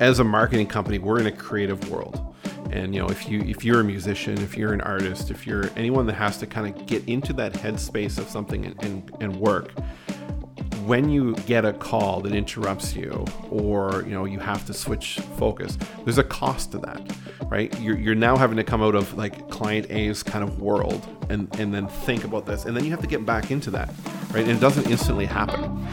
as 0.00 0.18
a 0.18 0.24
marketing 0.24 0.66
company, 0.66 0.98
we're 0.98 1.20
in 1.20 1.26
a 1.26 1.32
creative 1.32 1.90
world. 1.90 2.34
And 2.70 2.94
you 2.94 3.00
know, 3.00 3.08
if 3.08 3.28
you 3.28 3.40
if 3.42 3.64
you're 3.64 3.80
a 3.80 3.84
musician, 3.84 4.38
if 4.38 4.56
you're 4.56 4.72
an 4.72 4.80
artist, 4.80 5.30
if 5.30 5.46
you're 5.46 5.70
anyone 5.76 6.06
that 6.06 6.14
has 6.14 6.38
to 6.38 6.46
kind 6.46 6.74
of 6.74 6.86
get 6.86 7.06
into 7.08 7.32
that 7.34 7.52
headspace 7.52 8.18
of 8.18 8.28
something 8.28 8.64
and, 8.64 8.84
and, 8.84 9.12
and 9.20 9.36
work, 9.36 9.72
when 10.86 11.08
you 11.10 11.34
get 11.46 11.64
a 11.64 11.72
call 11.72 12.20
that 12.20 12.32
interrupts 12.32 12.94
you 12.94 13.24
or 13.50 14.02
you 14.06 14.12
know 14.12 14.24
you 14.24 14.38
have 14.38 14.64
to 14.66 14.72
switch 14.72 15.20
focus 15.36 15.76
there's 16.04 16.18
a 16.18 16.24
cost 16.24 16.72
to 16.72 16.78
that 16.78 17.00
right? 17.50 17.78
You're, 17.80 17.98
you're 17.98 18.14
now 18.14 18.36
having 18.36 18.56
to 18.56 18.64
come 18.64 18.82
out 18.82 18.94
of 18.94 19.12
like 19.18 19.50
client 19.50 19.90
a's 19.90 20.22
kind 20.22 20.42
of 20.44 20.60
world 20.60 21.06
and 21.28 21.48
and 21.58 21.74
then 21.74 21.88
think 21.88 22.24
about 22.24 22.46
this. 22.46 22.64
And 22.64 22.76
then 22.76 22.84
you 22.84 22.90
have 22.92 23.00
to 23.00 23.06
get 23.06 23.26
back 23.26 23.50
into 23.50 23.70
that 23.72 23.92
right? 24.32 24.42
And 24.42 24.50
it 24.50 24.60
doesn't 24.60 24.88
instantly 24.88 25.26
happen 25.26 25.86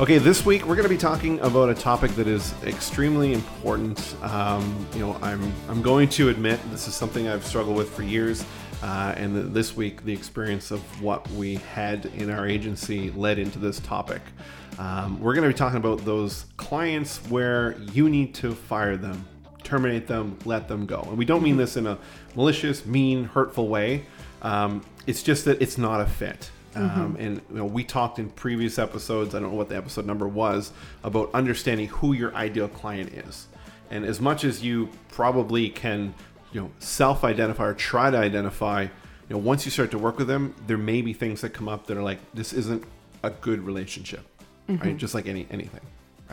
Okay, 0.00 0.18
this 0.18 0.44
week 0.44 0.66
we're 0.66 0.74
going 0.74 0.88
to 0.88 0.92
be 0.92 0.98
talking 0.98 1.38
about 1.38 1.70
a 1.70 1.74
topic 1.74 2.10
that 2.16 2.26
is 2.26 2.52
extremely 2.64 3.32
important. 3.32 4.16
Um, 4.22 4.84
you 4.92 4.98
know, 4.98 5.16
I'm 5.22 5.52
I'm 5.68 5.82
going 5.82 6.08
to 6.10 6.30
admit 6.30 6.58
this 6.72 6.88
is 6.88 6.96
something 6.96 7.28
I've 7.28 7.46
struggled 7.46 7.76
with 7.76 7.90
for 7.90 8.02
years, 8.02 8.44
uh, 8.82 9.14
and 9.16 9.54
this 9.54 9.76
week 9.76 10.04
the 10.04 10.12
experience 10.12 10.72
of 10.72 10.80
what 11.00 11.30
we 11.30 11.54
had 11.54 12.06
in 12.06 12.28
our 12.28 12.44
agency 12.44 13.12
led 13.12 13.38
into 13.38 13.60
this 13.60 13.78
topic. 13.78 14.20
Um, 14.80 15.20
we're 15.20 15.32
going 15.32 15.48
to 15.48 15.54
be 15.54 15.56
talking 15.56 15.78
about 15.78 16.04
those 16.04 16.46
clients 16.56 17.18
where 17.28 17.76
you 17.92 18.08
need 18.08 18.34
to 18.34 18.52
fire 18.52 18.96
them, 18.96 19.24
terminate 19.62 20.08
them, 20.08 20.36
let 20.44 20.66
them 20.66 20.86
go, 20.86 21.02
and 21.02 21.16
we 21.16 21.24
don't 21.24 21.44
mean 21.44 21.56
this 21.56 21.76
in 21.76 21.86
a 21.86 21.98
malicious, 22.34 22.84
mean, 22.84 23.26
hurtful 23.26 23.68
way. 23.68 24.06
Um, 24.42 24.84
it's 25.06 25.22
just 25.22 25.44
that 25.44 25.62
it's 25.62 25.78
not 25.78 26.00
a 26.00 26.06
fit. 26.06 26.50
Mm-hmm. 26.74 27.00
Um, 27.00 27.16
and 27.18 27.40
you 27.50 27.56
know, 27.56 27.64
we 27.64 27.84
talked 27.84 28.18
in 28.18 28.30
previous 28.30 28.78
episodes. 28.78 29.34
I 29.34 29.40
don't 29.40 29.50
know 29.50 29.56
what 29.56 29.68
the 29.68 29.76
episode 29.76 30.06
number 30.06 30.28
was 30.28 30.72
about 31.02 31.30
understanding 31.34 31.88
who 31.88 32.12
your 32.12 32.34
ideal 32.34 32.68
client 32.68 33.12
is. 33.12 33.46
And 33.90 34.04
as 34.04 34.20
much 34.20 34.44
as 34.44 34.62
you 34.62 34.88
probably 35.08 35.68
can, 35.68 36.14
you 36.52 36.60
know, 36.60 36.70
self-identify 36.78 37.64
or 37.64 37.74
try 37.74 38.10
to 38.10 38.18
identify, 38.18 38.82
you 38.82 38.90
know, 39.30 39.38
once 39.38 39.64
you 39.64 39.70
start 39.70 39.90
to 39.92 39.98
work 39.98 40.18
with 40.18 40.26
them, 40.26 40.54
there 40.66 40.78
may 40.78 41.00
be 41.00 41.12
things 41.12 41.40
that 41.42 41.50
come 41.50 41.68
up 41.68 41.86
that 41.86 41.96
are 41.96 42.02
like, 42.02 42.18
this 42.32 42.52
isn't 42.52 42.84
a 43.22 43.30
good 43.30 43.60
relationship, 43.64 44.24
mm-hmm. 44.68 44.82
right? 44.82 44.96
Just 44.96 45.14
like 45.14 45.26
any 45.26 45.46
anything 45.50 45.80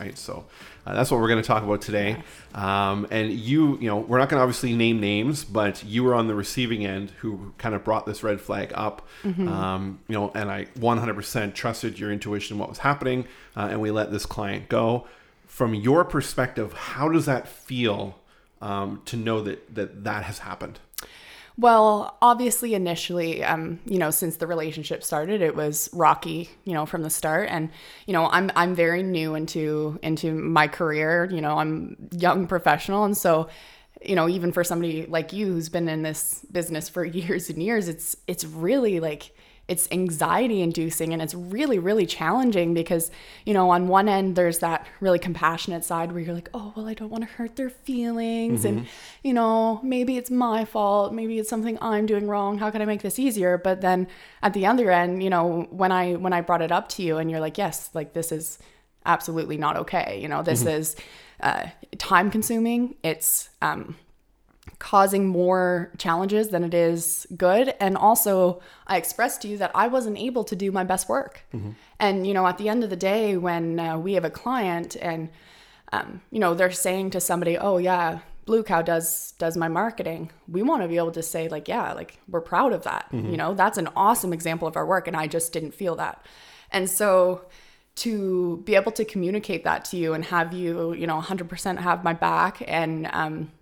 right? 0.02 0.18
So 0.18 0.44
uh, 0.86 0.94
that's 0.94 1.10
what 1.10 1.20
we're 1.20 1.28
going 1.28 1.42
to 1.42 1.46
talk 1.46 1.62
about 1.62 1.80
today. 1.80 2.16
Um, 2.54 3.06
and 3.10 3.32
you, 3.32 3.78
you 3.78 3.86
know, 3.86 3.98
we're 3.98 4.18
not 4.18 4.28
going 4.28 4.38
to 4.38 4.42
obviously 4.42 4.74
name 4.74 5.00
names, 5.00 5.44
but 5.44 5.84
you 5.84 6.02
were 6.04 6.14
on 6.14 6.26
the 6.26 6.34
receiving 6.34 6.84
end 6.84 7.10
who 7.20 7.52
kind 7.58 7.74
of 7.74 7.84
brought 7.84 8.04
this 8.06 8.22
red 8.22 8.40
flag 8.40 8.72
up, 8.74 9.06
mm-hmm. 9.22 9.48
um, 9.48 10.00
you 10.08 10.14
know, 10.14 10.32
and 10.34 10.50
I 10.50 10.66
100% 10.78 11.54
trusted 11.54 11.98
your 11.98 12.10
intuition, 12.12 12.58
what 12.58 12.68
was 12.68 12.78
happening, 12.78 13.26
uh, 13.56 13.68
and 13.70 13.80
we 13.80 13.90
let 13.90 14.10
this 14.10 14.26
client 14.26 14.68
go. 14.68 15.06
From 15.46 15.74
your 15.74 16.04
perspective, 16.04 16.72
how 16.72 17.08
does 17.08 17.26
that 17.26 17.46
feel 17.46 18.18
um, 18.60 19.02
to 19.04 19.16
know 19.16 19.42
that, 19.42 19.74
that 19.74 20.04
that 20.04 20.24
has 20.24 20.40
happened? 20.40 20.80
Well, 21.58 22.16
obviously, 22.22 22.74
initially, 22.74 23.44
um, 23.44 23.78
you 23.84 23.98
know, 23.98 24.10
since 24.10 24.36
the 24.36 24.46
relationship 24.46 25.04
started, 25.04 25.42
it 25.42 25.54
was 25.54 25.90
rocky, 25.92 26.48
you 26.64 26.72
know, 26.72 26.86
from 26.86 27.02
the 27.02 27.10
start. 27.10 27.48
And 27.50 27.70
you 28.06 28.14
know, 28.14 28.26
I'm 28.28 28.50
I'm 28.56 28.74
very 28.74 29.02
new 29.02 29.34
into 29.34 29.98
into 30.02 30.32
my 30.32 30.66
career. 30.66 31.28
You 31.30 31.42
know, 31.42 31.58
I'm 31.58 31.96
young 32.10 32.46
professional, 32.46 33.04
and 33.04 33.16
so, 33.16 33.48
you 34.00 34.14
know, 34.16 34.28
even 34.28 34.50
for 34.50 34.64
somebody 34.64 35.04
like 35.06 35.32
you 35.34 35.46
who's 35.46 35.68
been 35.68 35.88
in 35.88 36.02
this 36.02 36.44
business 36.50 36.88
for 36.88 37.04
years 37.20 37.50
and 37.50 37.62
years, 37.62 37.86
it's 37.88 38.16
it's 38.26 38.44
really 38.44 38.98
like 39.00 39.32
it's 39.68 39.88
anxiety 39.92 40.60
inducing 40.60 41.12
and 41.12 41.22
it's 41.22 41.34
really 41.34 41.78
really 41.78 42.04
challenging 42.04 42.74
because 42.74 43.10
you 43.46 43.54
know 43.54 43.70
on 43.70 43.86
one 43.86 44.08
end 44.08 44.34
there's 44.34 44.58
that 44.58 44.86
really 45.00 45.18
compassionate 45.18 45.84
side 45.84 46.10
where 46.10 46.20
you're 46.20 46.34
like 46.34 46.50
oh 46.52 46.72
well 46.76 46.88
i 46.88 46.94
don't 46.94 47.10
want 47.10 47.22
to 47.22 47.30
hurt 47.34 47.54
their 47.56 47.70
feelings 47.70 48.64
mm-hmm. 48.64 48.78
and 48.78 48.88
you 49.22 49.32
know 49.32 49.80
maybe 49.82 50.16
it's 50.16 50.30
my 50.30 50.64
fault 50.64 51.14
maybe 51.14 51.38
it's 51.38 51.48
something 51.48 51.78
i'm 51.80 52.06
doing 52.06 52.26
wrong 52.26 52.58
how 52.58 52.70
can 52.70 52.82
i 52.82 52.84
make 52.84 53.02
this 53.02 53.18
easier 53.18 53.56
but 53.56 53.80
then 53.80 54.06
at 54.42 54.52
the 54.52 54.66
other 54.66 54.90
end 54.90 55.22
you 55.22 55.30
know 55.30 55.66
when 55.70 55.92
i 55.92 56.14
when 56.14 56.32
i 56.32 56.40
brought 56.40 56.62
it 56.62 56.72
up 56.72 56.88
to 56.88 57.02
you 57.02 57.18
and 57.18 57.30
you're 57.30 57.40
like 57.40 57.56
yes 57.56 57.88
like 57.94 58.12
this 58.14 58.32
is 58.32 58.58
absolutely 59.06 59.56
not 59.56 59.76
okay 59.76 60.18
you 60.20 60.28
know 60.28 60.42
this 60.42 60.60
mm-hmm. 60.60 60.80
is 60.80 60.96
uh, 61.40 61.66
time 61.98 62.30
consuming 62.30 62.94
it's 63.02 63.48
um, 63.62 63.96
causing 64.82 65.28
more 65.28 65.92
challenges 65.96 66.48
than 66.48 66.64
it 66.64 66.74
is 66.74 67.24
good. 67.36 67.72
And 67.78 67.96
also, 67.96 68.60
I 68.88 68.96
expressed 68.96 69.40
to 69.42 69.48
you 69.48 69.56
that 69.58 69.70
I 69.76 69.86
wasn't 69.86 70.18
able 70.18 70.42
to 70.42 70.56
do 70.56 70.72
my 70.72 70.82
best 70.82 71.08
work. 71.08 71.44
Mm-hmm. 71.54 71.70
And, 72.00 72.26
you 72.26 72.34
know, 72.34 72.44
at 72.48 72.58
the 72.58 72.68
end 72.68 72.82
of 72.82 72.90
the 72.90 72.96
day, 72.96 73.36
when 73.36 73.78
uh, 73.78 73.96
we 73.96 74.14
have 74.14 74.24
a 74.24 74.30
client 74.30 74.96
and, 75.00 75.28
um, 75.92 76.20
you 76.32 76.40
know, 76.40 76.54
they're 76.54 76.72
saying 76.72 77.10
to 77.10 77.20
somebody, 77.20 77.56
oh, 77.56 77.78
yeah, 77.78 78.18
Blue 78.44 78.64
Cow 78.64 78.82
does 78.82 79.34
does 79.38 79.56
my 79.56 79.68
marketing. 79.68 80.32
We 80.48 80.62
want 80.64 80.82
to 80.82 80.88
be 80.88 80.96
able 80.96 81.12
to 81.12 81.22
say 81.22 81.48
like, 81.48 81.68
yeah, 81.68 81.92
like 81.92 82.18
we're 82.28 82.40
proud 82.40 82.72
of 82.72 82.82
that. 82.82 83.08
Mm-hmm. 83.12 83.30
You 83.30 83.36
know, 83.36 83.54
that's 83.54 83.78
an 83.78 83.88
awesome 83.94 84.32
example 84.32 84.66
of 84.66 84.76
our 84.76 84.84
work 84.84 85.06
and 85.06 85.16
I 85.16 85.28
just 85.28 85.52
didn't 85.52 85.74
feel 85.74 85.94
that. 85.94 86.26
And 86.72 86.90
so 86.90 87.42
to 87.94 88.62
be 88.64 88.74
able 88.74 88.90
to 88.92 89.04
communicate 89.04 89.62
that 89.62 89.84
to 89.84 89.96
you 89.96 90.12
and 90.12 90.24
have 90.24 90.52
you, 90.52 90.92
you 90.94 91.06
know, 91.06 91.20
100% 91.20 91.78
have 91.78 92.02
my 92.02 92.14
back 92.14 92.64
and 92.66 93.08
um, 93.12 93.52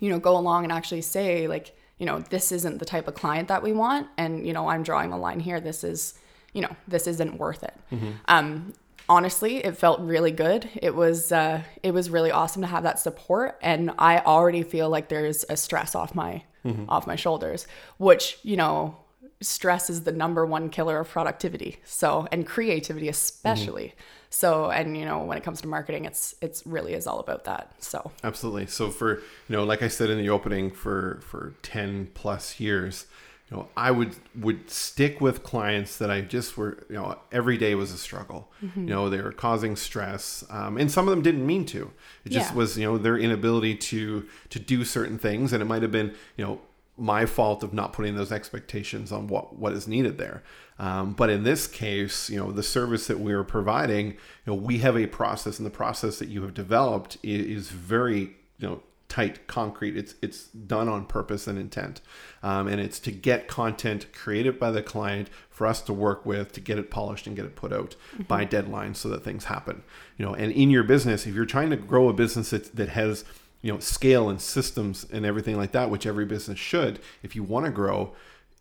you 0.00 0.10
know, 0.10 0.18
go 0.18 0.36
along 0.36 0.64
and 0.64 0.72
actually 0.72 1.02
say, 1.02 1.46
like, 1.46 1.76
you 1.98 2.06
know, 2.06 2.18
this 2.18 2.50
isn't 2.50 2.78
the 2.78 2.84
type 2.84 3.06
of 3.06 3.14
client 3.14 3.48
that 3.48 3.62
we 3.62 3.72
want. 3.72 4.08
And, 4.16 4.46
you 4.46 4.52
know, 4.52 4.68
I'm 4.68 4.82
drawing 4.82 5.12
a 5.12 5.18
line 5.18 5.38
here. 5.38 5.60
This 5.60 5.84
is, 5.84 6.14
you 6.52 6.62
know, 6.62 6.74
this 6.88 7.06
isn't 7.06 7.38
worth 7.38 7.62
it. 7.62 7.74
Mm-hmm. 7.92 8.10
Um, 8.26 8.72
honestly, 9.08 9.58
it 9.58 9.76
felt 9.76 10.00
really 10.00 10.30
good. 10.30 10.68
It 10.80 10.94
was, 10.94 11.30
uh, 11.30 11.62
it 11.82 11.92
was 11.92 12.08
really 12.08 12.30
awesome 12.30 12.62
to 12.62 12.68
have 12.68 12.82
that 12.84 12.98
support. 12.98 13.58
And 13.60 13.92
I 13.98 14.20
already 14.20 14.62
feel 14.62 14.88
like 14.88 15.10
there's 15.10 15.44
a 15.50 15.56
stress 15.56 15.94
off 15.94 16.14
my, 16.14 16.42
mm-hmm. 16.64 16.88
off 16.88 17.06
my 17.06 17.16
shoulders, 17.16 17.66
which, 17.98 18.38
you 18.42 18.56
know, 18.56 18.96
stress 19.40 19.88
is 19.88 20.02
the 20.02 20.12
number 20.12 20.44
one 20.44 20.68
killer 20.68 20.98
of 20.98 21.08
productivity. 21.08 21.78
So, 21.84 22.28
and 22.30 22.46
creativity, 22.46 23.08
especially. 23.08 23.88
Mm-hmm. 23.88 24.00
So, 24.30 24.70
and 24.70 24.96
you 24.96 25.04
know, 25.04 25.24
when 25.24 25.36
it 25.36 25.44
comes 25.44 25.60
to 25.62 25.68
marketing, 25.68 26.04
it's 26.04 26.34
it's 26.40 26.66
really 26.66 26.94
is 26.94 27.06
all 27.06 27.18
about 27.18 27.44
that. 27.44 27.74
So 27.78 28.12
absolutely. 28.22 28.66
So 28.66 28.90
for 28.90 29.16
you 29.16 29.56
know, 29.56 29.64
like 29.64 29.82
I 29.82 29.88
said 29.88 30.10
in 30.10 30.18
the 30.18 30.30
opening, 30.30 30.70
for 30.70 31.20
for 31.22 31.54
ten 31.62 32.08
plus 32.14 32.60
years, 32.60 33.06
you 33.50 33.56
know, 33.56 33.68
I 33.76 33.90
would 33.90 34.14
would 34.36 34.70
stick 34.70 35.20
with 35.20 35.42
clients 35.42 35.98
that 35.98 36.10
I 36.10 36.20
just 36.20 36.56
were, 36.56 36.84
you 36.88 36.94
know, 36.94 37.18
every 37.32 37.58
day 37.58 37.74
was 37.74 37.90
a 37.90 37.98
struggle. 37.98 38.52
Mm-hmm. 38.62 38.82
You 38.82 38.94
know, 38.94 39.10
they 39.10 39.20
were 39.20 39.32
causing 39.32 39.74
stress, 39.74 40.44
um, 40.48 40.78
and 40.78 40.90
some 40.90 41.08
of 41.08 41.10
them 41.10 41.22
didn't 41.22 41.44
mean 41.44 41.64
to. 41.66 41.90
It 42.24 42.30
just 42.30 42.52
yeah. 42.52 42.56
was, 42.56 42.78
you 42.78 42.84
know, 42.84 42.98
their 42.98 43.18
inability 43.18 43.74
to 43.74 44.28
to 44.50 44.58
do 44.60 44.84
certain 44.84 45.18
things, 45.18 45.52
and 45.52 45.60
it 45.60 45.66
might 45.66 45.82
have 45.82 45.90
been, 45.90 46.14
you 46.36 46.44
know, 46.44 46.60
my 47.00 47.24
fault 47.24 47.62
of 47.62 47.72
not 47.72 47.92
putting 47.94 48.14
those 48.14 48.30
expectations 48.30 49.10
on 49.10 49.26
what 49.26 49.56
what 49.56 49.72
is 49.72 49.88
needed 49.88 50.18
there. 50.18 50.42
Um, 50.78 51.12
but 51.12 51.30
in 51.30 51.42
this 51.44 51.66
case, 51.66 52.30
you 52.30 52.38
know, 52.38 52.52
the 52.52 52.62
service 52.62 53.06
that 53.06 53.20
we 53.20 53.32
are 53.32 53.44
providing, 53.44 54.06
you 54.08 54.16
know, 54.46 54.54
we 54.54 54.78
have 54.78 54.96
a 54.96 55.06
process, 55.06 55.58
and 55.58 55.66
the 55.66 55.70
process 55.70 56.18
that 56.18 56.28
you 56.28 56.42
have 56.42 56.54
developed 56.54 57.18
is, 57.22 57.46
is 57.46 57.70
very, 57.70 58.36
you 58.58 58.68
know, 58.68 58.82
tight, 59.08 59.46
concrete. 59.46 59.96
It's 59.96 60.14
it's 60.22 60.44
done 60.44 60.88
on 60.88 61.06
purpose 61.06 61.46
and 61.46 61.58
intent, 61.58 62.00
um, 62.42 62.68
and 62.68 62.80
it's 62.80 63.00
to 63.00 63.10
get 63.10 63.48
content 63.48 64.12
created 64.12 64.58
by 64.58 64.70
the 64.70 64.82
client 64.82 65.28
for 65.48 65.66
us 65.66 65.80
to 65.82 65.92
work 65.92 66.24
with 66.24 66.52
to 66.52 66.60
get 66.60 66.78
it 66.78 66.90
polished 66.90 67.26
and 67.26 67.36
get 67.36 67.44
it 67.44 67.56
put 67.56 67.72
out 67.72 67.96
mm-hmm. 68.12 68.22
by 68.24 68.46
deadlines 68.46 68.96
so 68.96 69.08
that 69.08 69.24
things 69.24 69.44
happen. 69.46 69.82
You 70.16 70.26
know, 70.26 70.34
and 70.34 70.52
in 70.52 70.70
your 70.70 70.84
business, 70.84 71.26
if 71.26 71.34
you're 71.34 71.46
trying 71.46 71.70
to 71.70 71.76
grow 71.76 72.08
a 72.08 72.14
business 72.14 72.50
that, 72.50 72.76
that 72.76 72.90
has 72.90 73.24
you 73.62 73.72
know 73.72 73.78
scale 73.78 74.28
and 74.28 74.40
systems 74.40 75.06
and 75.12 75.24
everything 75.24 75.56
like 75.56 75.72
that, 75.72 75.90
which 75.90 76.06
every 76.06 76.24
business 76.24 76.58
should, 76.58 77.00
if 77.22 77.34
you 77.36 77.42
want 77.42 77.66
to 77.66 77.72
grow 77.72 78.14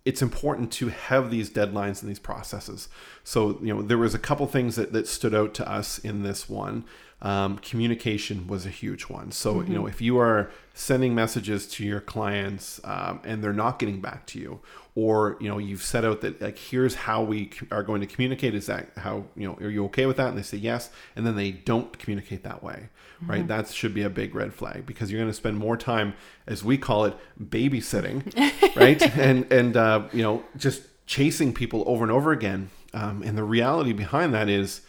it's 0.06 0.22
important 0.22 0.72
to 0.72 0.88
have 0.88 1.30
these 1.30 1.50
deadlines 1.50 2.02
and 2.02 2.10
these 2.10 2.20
processes. 2.20 2.88
So, 3.24 3.60
you 3.62 3.74
know, 3.74 3.82
there 3.82 3.98
was 3.98 4.16
a 4.16 4.20
couple 4.20 4.48
things 4.48 4.76
that, 4.76 4.94
that 4.94 5.08
stood 5.08 5.36
out 5.36 5.54
to 5.56 5.70
us 5.70 6.00
in 6.00 6.24
this 6.24 6.50
one. 6.50 6.86
Um, 7.22 7.58
communication 7.58 8.48
was 8.48 8.66
a 8.66 8.70
huge 8.70 9.04
one. 9.04 9.32
So, 9.32 9.56
mm-hmm. 9.56 9.68
you 9.68 9.74
know, 9.76 9.82
mm-hmm. 9.82 9.90
if 9.90 10.02
you 10.02 10.18
are 10.20 10.50
sending 10.74 11.14
messages 11.14 11.68
to 11.68 11.84
your 11.84 12.00
clients 12.00 12.80
um, 12.86 13.20
and 13.26 13.44
they're 13.44 13.52
not 13.52 13.78
getting 13.78 14.00
back 14.00 14.26
to 14.28 14.40
you, 14.40 14.62
or 14.96 15.38
you 15.40 15.48
know, 15.48 15.58
you've 15.58 15.84
set 15.84 16.06
out 16.06 16.22
that 16.22 16.42
like 16.42 16.58
here's 16.58 16.96
how 16.96 17.24
we 17.24 17.52
are 17.72 17.84
going 17.84 18.02
to 18.02 18.08
communicate. 18.08 18.56
Is 18.56 18.66
that 18.68 18.92
how 18.98 19.26
you 19.36 19.48
know? 19.48 19.56
Are 19.56 19.70
you 19.70 19.86
okay 19.86 20.06
with 20.06 20.18
that? 20.18 20.30
And 20.30 20.38
they 20.38 20.44
say 20.44 20.58
yes, 20.58 20.90
and 21.16 21.26
then 21.26 21.36
they 21.36 21.52
don't 21.52 21.98
communicate 22.00 22.44
that 22.44 22.64
way, 22.64 22.90
mm-hmm. 23.22 23.32
right? 23.32 23.48
That 23.48 23.68
should 23.70 23.94
be 23.94 24.04
a 24.04 24.10
big 24.10 24.34
red 24.34 24.54
flag 24.54 24.86
because 24.86 25.12
you're 25.12 25.20
going 25.20 25.32
to 25.32 25.38
spend 25.38 25.58
more 25.58 25.78
time, 25.78 26.16
as 26.48 26.64
we 26.64 26.78
call 26.78 27.06
it, 27.06 27.16
babysitting, 27.42 28.34
right? 28.76 29.02
and 29.18 29.52
and 29.52 29.78
uh, 29.78 30.08
you 30.12 30.24
know, 30.24 30.44
just 30.58 30.84
chasing 31.06 31.54
people 31.54 31.84
over 31.86 32.04
and 32.04 32.12
over 32.12 32.32
again. 32.32 32.70
Um, 32.94 33.24
and 33.24 33.38
the 33.38 33.44
reality 33.44 33.94
behind 33.94 34.34
that 34.34 34.50
is 34.50 34.82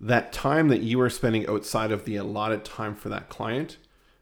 that 0.00 0.32
time 0.32 0.68
that 0.68 0.82
you 0.82 1.00
are 1.00 1.10
spending 1.10 1.48
outside 1.48 1.90
of 1.90 2.04
the 2.04 2.16
allotted 2.16 2.64
time 2.64 2.94
for 2.94 3.08
that 3.08 3.28
client, 3.28 3.76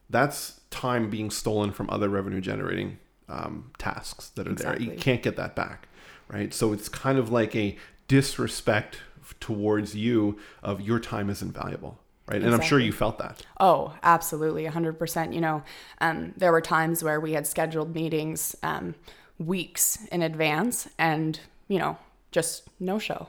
that's 0.08 0.60
time 0.70 1.10
being 1.10 1.30
stolen 1.30 1.72
from 1.72 1.88
other 1.90 2.08
revenue 2.08 2.40
generating 2.40 2.98
um, 3.28 3.72
tasks 3.78 4.28
that 4.30 4.46
are 4.46 4.54
there. 4.54 4.80
You 4.80 4.92
can't 4.92 5.22
get 5.22 5.36
that 5.36 5.54
back, 5.56 5.88
right? 6.28 6.52
So 6.52 6.72
it's 6.72 6.88
kind 6.88 7.18
of 7.18 7.30
like 7.30 7.56
a 7.56 7.76
disrespect 8.06 8.98
towards 9.40 9.96
you 9.96 10.38
of 10.62 10.80
your 10.80 11.00
time 11.00 11.30
isn't 11.30 11.52
valuable, 11.52 11.98
right? 12.26 12.42
And 12.42 12.54
I'm 12.54 12.60
sure 12.60 12.78
you 12.78 12.92
felt 12.92 13.18
that. 13.18 13.42
Oh, 13.58 13.94
absolutely, 14.02 14.64
100%. 14.66 15.34
You 15.34 15.40
know, 15.40 15.62
um, 16.00 16.34
there 16.36 16.52
were 16.52 16.60
times 16.60 17.02
where 17.02 17.20
we 17.20 17.32
had 17.32 17.46
scheduled 17.46 17.94
meetings 17.94 18.54
um, 18.62 18.94
weeks 19.38 20.04
in 20.12 20.22
advance 20.22 20.88
and, 20.98 21.40
you 21.68 21.78
know, 21.78 21.96
just 22.30 22.68
no 22.78 22.98
show. 22.98 23.28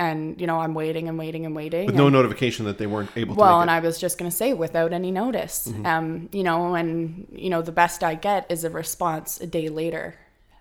And, 0.00 0.40
you 0.40 0.46
know, 0.46 0.58
I'm 0.58 0.72
waiting 0.72 1.10
and 1.10 1.18
waiting 1.18 1.44
and 1.44 1.54
waiting. 1.54 1.84
With 1.84 1.94
and- 1.94 1.98
no 1.98 2.08
notification 2.08 2.64
that 2.64 2.78
they 2.78 2.86
weren't 2.86 3.10
able 3.16 3.34
to 3.34 3.40
well, 3.40 3.60
and 3.60 3.68
it. 3.68 3.74
I 3.74 3.80
was 3.80 3.98
just 3.98 4.16
going 4.16 4.30
to 4.30 4.36
say 4.36 4.54
without 4.54 4.94
any 4.94 5.10
notice. 5.10 5.70
Um, 5.84 6.30
you 6.32 6.42
know, 6.42 6.74
and 6.74 7.26
you 7.30 7.50
know 7.50 7.60
the 7.60 7.72
best 7.72 8.02
I 8.02 8.14
get 8.14 8.50
is 8.50 8.64
a 8.64 8.70
response 8.70 9.40
a 9.40 9.46
day 9.46 9.68
later. 9.68 10.14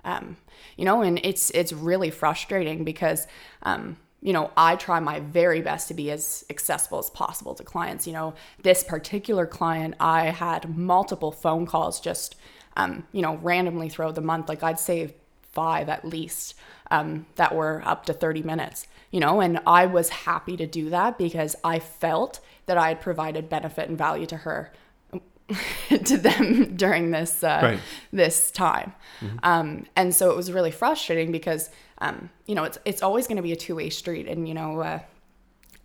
Um, 0.03 0.36
you 0.75 0.83
know, 0.83 1.01
and 1.01 1.19
it's 1.24 1.51
it's 1.51 1.71
really 1.71 2.09
frustrating 2.09 2.83
because 2.83 3.27
um, 3.63 3.95
you 4.21 4.33
know, 4.33 4.51
I 4.57 4.75
try 4.75 5.00
my 5.00 5.21
very 5.21 5.62
best 5.62 5.88
to 5.88 5.94
be 5.94 6.12
as 6.12 6.44
accessible 6.50 7.00
as 7.00 7.09
possible 7.09 7.56
to 7.56 7.63
clients. 7.63 8.06
You 8.06 8.13
know, 8.13 8.33
this 8.62 8.83
particular 8.83 9.45
client, 9.45 9.95
I 10.01 10.25
had 10.25 10.77
multiple 10.77 11.31
phone 11.31 11.65
calls 11.65 12.01
just 12.01 12.36
um, 12.77 13.06
you 13.12 13.21
know, 13.21 13.36
randomly 13.38 13.89
throughout 13.89 14.15
the 14.15 14.21
month. 14.21 14.47
Like 14.47 14.63
I'd 14.63 14.80
say 14.80 15.13
five 15.51 15.90
at 15.90 16.06
least 16.06 16.56
um, 16.92 17.25
that 17.36 17.54
were 17.56 17.81
up 17.86 18.06
to 18.06 18.13
30 18.13 18.44
minutes 18.44 18.88
you 19.12 19.19
know? 19.19 19.42
And 19.42 19.60
i 19.66 19.86
was 19.86 20.10
happy 20.10 20.56
to 20.57 20.68
do 20.68 20.90
that 20.92 21.18
because 21.18 21.56
i 21.63 21.80
felt 21.80 22.40
that 22.68 22.78
i 22.78 22.90
had 22.90 23.01
provided 23.01 23.50
benefit 23.50 23.90
and 23.90 23.98
value 23.98 24.25
to 24.28 24.38
her 24.38 24.72
to 26.06 26.18
them 26.18 26.75
during 26.75 27.12
this 27.12 27.44
uh, 27.44 27.60
Right. 27.63 27.80
this 28.13 28.51
time. 28.51 28.94
Um, 29.42 29.88
and 29.96 30.13
so 30.13 30.30
it 30.30 30.38
was 30.38 30.51
really 30.51 30.69
frustrating 30.69 31.31
because 31.31 31.72
um, 31.98 32.30
you 32.46 32.54
know 32.56 32.63
it's 32.66 32.78
it's 32.86 33.01
always 33.01 33.25
going 33.28 33.38
to 33.38 33.42
be 33.44 33.51
a 33.51 33.56
two-way 33.56 33.90
street 33.90 34.28
and 34.28 34.48
you 34.48 34.54
know 34.54 34.80
uh, 34.81 35.00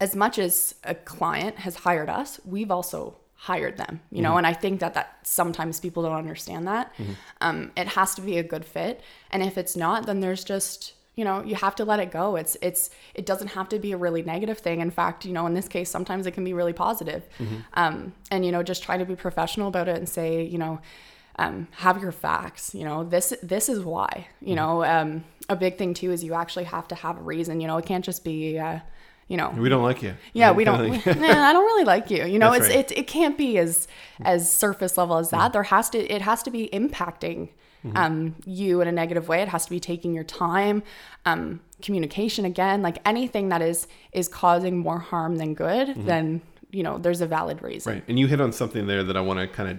as 0.00 0.14
much 0.14 0.38
as 0.38 0.74
a 0.84 0.94
client 0.94 1.56
has 1.58 1.76
hired 1.76 2.10
us, 2.10 2.40
we've 2.44 2.70
also 2.70 3.16
hired 3.50 3.76
them, 3.76 4.00
you 4.10 4.22
know, 4.22 4.38
and 4.38 4.46
I 4.46 4.54
think 4.54 4.80
that 4.80 4.94
that 4.94 5.18
sometimes 5.22 5.78
people 5.78 6.02
don't 6.02 6.16
understand 6.24 6.66
that. 6.66 6.94
Um, 7.42 7.72
it 7.76 7.88
has 7.88 8.14
to 8.14 8.22
be 8.22 8.38
a 8.38 8.42
good 8.42 8.64
fit. 8.64 9.02
And 9.30 9.42
if 9.42 9.58
it's 9.58 9.76
not, 9.76 10.06
then 10.06 10.20
there's 10.20 10.44
just, 10.44 10.94
you 11.14 11.24
know, 11.26 11.42
you 11.44 11.54
have 11.54 11.74
to 11.76 11.84
let 11.84 12.00
it 12.00 12.10
go. 12.10 12.36
It's, 12.36 12.56
it's, 12.62 12.88
it 13.14 13.26
doesn't 13.26 13.48
have 13.48 13.68
to 13.68 13.78
be 13.78 13.92
a 13.92 13.98
really 13.98 14.22
negative 14.22 14.60
thing. 14.60 14.80
In 14.80 14.90
fact, 14.90 15.26
you 15.26 15.34
know, 15.34 15.46
in 15.46 15.52
this 15.52 15.68
case, 15.68 15.90
sometimes 15.90 16.26
it 16.26 16.30
can 16.32 16.42
be 16.42 16.54
really 16.54 16.72
positive. 16.72 17.22
Um, 17.74 18.14
and, 18.30 18.46
you 18.46 18.50
know, 18.50 18.62
just 18.62 18.82
try 18.82 18.96
to 18.96 19.04
be 19.04 19.14
professional 19.14 19.68
about 19.68 19.88
it 19.88 19.98
and 19.98 20.08
say, 20.08 20.42
you 20.42 20.56
know, 20.56 20.80
um, 21.38 21.68
have 21.72 22.00
your 22.00 22.12
facts, 22.12 22.74
you 22.74 22.84
know, 22.84 23.04
this, 23.04 23.34
this 23.42 23.68
is 23.68 23.80
why, 23.84 24.28
you 24.40 24.54
know, 24.54 24.84
um, 24.84 25.22
a 25.50 25.56
big 25.56 25.76
thing 25.76 25.92
too 25.92 26.12
is 26.12 26.24
you 26.24 26.32
actually 26.32 26.64
have 26.64 26.88
to 26.88 26.94
have 26.94 27.18
a 27.18 27.22
reason, 27.22 27.60
you 27.60 27.66
know, 27.66 27.76
it 27.76 27.84
can't 27.84 28.04
just 28.04 28.24
be, 28.24 28.58
uh, 28.58 28.78
you 29.28 29.36
know, 29.36 29.50
we 29.56 29.68
don't 29.68 29.82
like 29.82 30.02
you. 30.02 30.14
yeah, 30.32 30.52
we 30.52 30.64
don't. 30.64 30.90
We- 30.90 30.96
nah, 31.14 31.48
I 31.48 31.52
don't 31.52 31.64
really 31.64 31.84
like 31.84 32.10
you. 32.10 32.24
You 32.24 32.38
know, 32.38 32.52
That's 32.52 32.66
it's 32.66 32.74
right. 32.74 32.90
it, 32.92 32.98
it 32.98 33.06
can't 33.06 33.38
be 33.38 33.58
as 33.58 33.88
as 34.22 34.52
surface 34.52 34.98
level 34.98 35.16
as 35.16 35.30
that. 35.30 35.52
There 35.52 35.62
has 35.64 35.90
to 35.90 35.98
it 35.98 36.22
has 36.22 36.42
to 36.44 36.50
be 36.50 36.68
impacting 36.72 37.48
Mm-hmm. 37.84 37.96
um, 37.98 38.34
you 38.46 38.80
in 38.80 38.88
a 38.88 38.92
negative 38.92 39.28
way. 39.28 39.42
It 39.42 39.48
has 39.48 39.64
to 39.64 39.70
be 39.70 39.78
taking 39.78 40.14
your 40.14 40.24
time, 40.24 40.82
um, 41.26 41.60
communication 41.82 42.46
again, 42.46 42.80
like 42.80 42.96
anything 43.04 43.50
that 43.50 43.60
is 43.60 43.86
is 44.12 44.26
causing 44.26 44.78
more 44.78 44.98
harm 45.00 45.36
than 45.36 45.52
good. 45.52 45.94
Then 46.06 46.40
you 46.70 46.82
know, 46.82 46.96
there's 46.96 47.20
a 47.20 47.26
valid 47.26 47.62
reason. 47.62 47.90
Mm-hmm. 47.92 47.98
Right. 48.00 48.08
And 48.08 48.18
you 48.18 48.26
hit 48.26 48.40
on 48.40 48.52
something 48.54 48.86
there 48.86 49.04
that 49.04 49.18
I 49.18 49.20
want 49.20 49.38
to 49.40 49.46
kind 49.46 49.68
of 49.68 49.78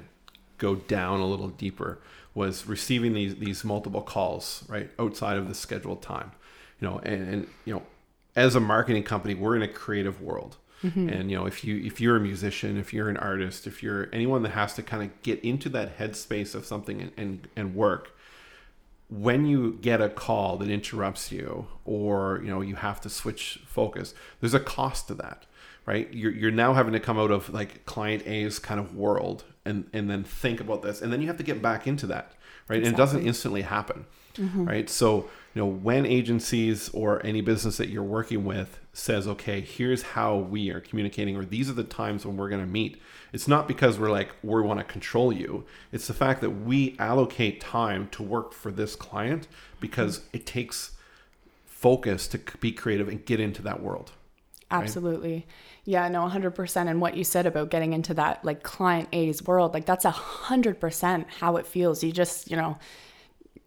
go 0.60 0.76
down 0.76 1.20
a 1.20 1.26
little 1.26 1.48
deeper 1.48 2.00
was 2.36 2.68
receiving 2.68 3.14
these 3.14 3.38
these 3.38 3.64
multiple 3.64 4.04
calls, 4.04 4.64
right, 4.68 4.92
outside 5.00 5.38
of 5.38 5.48
the 5.48 5.56
scheduled 5.56 6.04
time. 6.04 6.32
You 6.80 6.88
know, 6.90 7.00
and, 7.00 7.28
and 7.34 7.48
you 7.66 7.74
know, 7.74 7.82
as 8.36 8.56
a 8.56 8.60
marketing 8.60 9.04
company, 9.04 9.34
we're 9.34 9.56
in 9.56 9.62
a 9.62 9.68
creative 9.68 10.22
world. 10.22 10.58
And 11.10 11.32
you 11.32 11.38
know, 11.38 11.46
if 11.46 11.64
you 11.64 11.78
if 11.78 12.00
you're 12.00 12.18
a 12.18 12.20
musician, 12.20 12.78
if 12.78 12.94
you're 12.94 13.10
an 13.10 13.18
artist, 13.18 13.66
if 13.66 13.82
you're 13.82 14.10
anyone 14.14 14.44
that 14.44 14.52
has 14.52 14.74
to 14.76 14.84
kind 14.84 15.04
of 15.04 15.22
get 15.24 15.40
into 15.40 15.70
that 15.70 15.98
headspace 15.98 16.54
of 16.54 16.66
something 16.66 17.02
and, 17.02 17.12
and, 17.18 17.48
and 17.56 17.76
work, 17.76 18.16
when 19.10 19.46
you 19.46 19.80
get 19.82 20.02
a 20.02 20.10
call 20.10 20.58
that 20.58 20.70
interrupts 20.70 21.32
you 21.32 21.68
or 21.86 22.42
you 22.44 22.50
know 22.50 22.62
you 22.62 22.76
have 22.76 23.00
to 23.02 23.10
switch 23.10 23.60
focus 23.66 24.14
there's 24.42 24.54
a 24.54 24.60
cost 24.60 25.08
to 25.08 25.14
that 25.14 25.46
right? 25.86 26.12
You're, 26.14 26.32
you're 26.32 26.52
now 26.52 26.74
having 26.74 26.94
to 26.94 27.00
come 27.00 27.18
out 27.20 27.32
of 27.32 27.50
like 27.50 27.86
client 27.86 28.24
a's 28.26 28.60
kind 28.60 28.80
of 28.80 28.96
world 28.96 29.44
and 29.64 29.88
and 29.94 30.10
then 30.10 30.24
think 30.24 30.60
about 30.60 30.82
this. 30.82 31.02
And 31.02 31.14
then 31.14 31.22
you 31.22 31.28
have 31.28 31.38
to 31.38 31.44
get 31.44 31.62
back 31.62 31.88
into 31.88 32.08
that 32.08 32.34
right? 32.68 32.80
And 32.80 32.88
it 32.88 32.98
doesn't 32.98 33.26
instantly 33.26 33.62
happen 33.62 34.06
mm-hmm. 34.36 34.66
right? 34.66 34.90
So 34.90 35.30
you 35.56 35.62
know 35.62 35.68
when 35.68 36.06
agencies 36.06 36.90
or 36.90 37.26
any 37.26 37.42
business 37.42 37.78
that 37.78 37.90
you're 37.90 38.04
working 38.04 38.46
with 38.46 38.80
says 38.94 39.28
okay 39.28 39.62
here's 39.62 40.04
how 40.04 40.36
we 40.36 40.70
are 40.70 40.82
communicating 40.82 41.36
or 41.36 41.44
these 41.44 41.70
are 41.70 41.74
the 41.74 41.84
times 41.84 42.26
when 42.26 42.38
we're 42.38 42.50
going 42.50 42.62
to 42.62 42.72
meet 42.72 43.02
it's 43.34 43.48
not 43.48 43.68
because 43.68 43.98
we're 43.98 44.12
like 44.12 44.36
we 44.44 44.62
want 44.62 44.80
to 44.80 44.84
control 44.84 45.34
you 45.34 45.66
it's 45.92 46.08
the 46.08 46.14
fact 46.14 46.42
that 46.42 46.52
we 46.52 46.96
allocate 47.00 47.60
time 47.60 48.08
to 48.10 48.22
work 48.22 48.54
for 48.54 48.70
this 48.70 48.96
client 48.96 49.48
because 49.80 50.22
it 50.34 50.46
takes 50.46 50.92
focus 51.66 52.28
to 52.28 52.40
be 52.60 52.72
creative 52.72 53.08
and 53.08 53.26
get 53.26 53.40
into 53.40 53.64
that 53.64 53.82
world 53.82 54.12
Absolutely. 54.72 55.46
Yeah, 55.86 56.08
no, 56.08 56.28
100%. 56.28 56.90
And 56.90 57.00
what 57.00 57.16
you 57.16 57.24
said 57.24 57.46
about 57.46 57.70
getting 57.70 57.94
into 57.94 58.16
that 58.16 58.44
like 58.44 58.64
client 58.64 59.08
A's 59.14 59.44
world, 59.44 59.76
like 59.76 59.86
that's 59.86 60.06
a 60.06 60.12
100% 60.12 61.26
how 61.40 61.58
it 61.58 61.68
feels. 61.68 62.04
You 62.04 62.12
just, 62.12 62.50
you 62.50 62.58
know, 62.58 62.78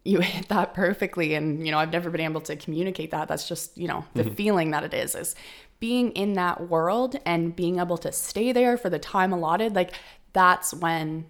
you 0.09 0.19
hit 0.21 0.47
that 0.49 0.73
perfectly. 0.73 1.35
And, 1.35 1.65
you 1.65 1.71
know, 1.71 1.77
I've 1.77 1.91
never 1.91 2.09
been 2.09 2.21
able 2.21 2.41
to 2.41 2.55
communicate 2.55 3.11
that. 3.11 3.27
That's 3.27 3.47
just, 3.47 3.77
you 3.77 3.87
know, 3.87 4.05
the 4.13 4.29
feeling 4.31 4.71
that 4.71 4.83
it 4.83 4.93
is, 4.93 5.15
is 5.15 5.35
being 5.79 6.11
in 6.11 6.33
that 6.33 6.67
world 6.67 7.17
and 7.25 7.55
being 7.55 7.79
able 7.79 7.97
to 7.99 8.11
stay 8.11 8.51
there 8.51 8.77
for 8.77 8.89
the 8.89 8.99
time 8.99 9.31
allotted. 9.31 9.75
Like 9.75 9.93
that's 10.33 10.73
when 10.73 11.25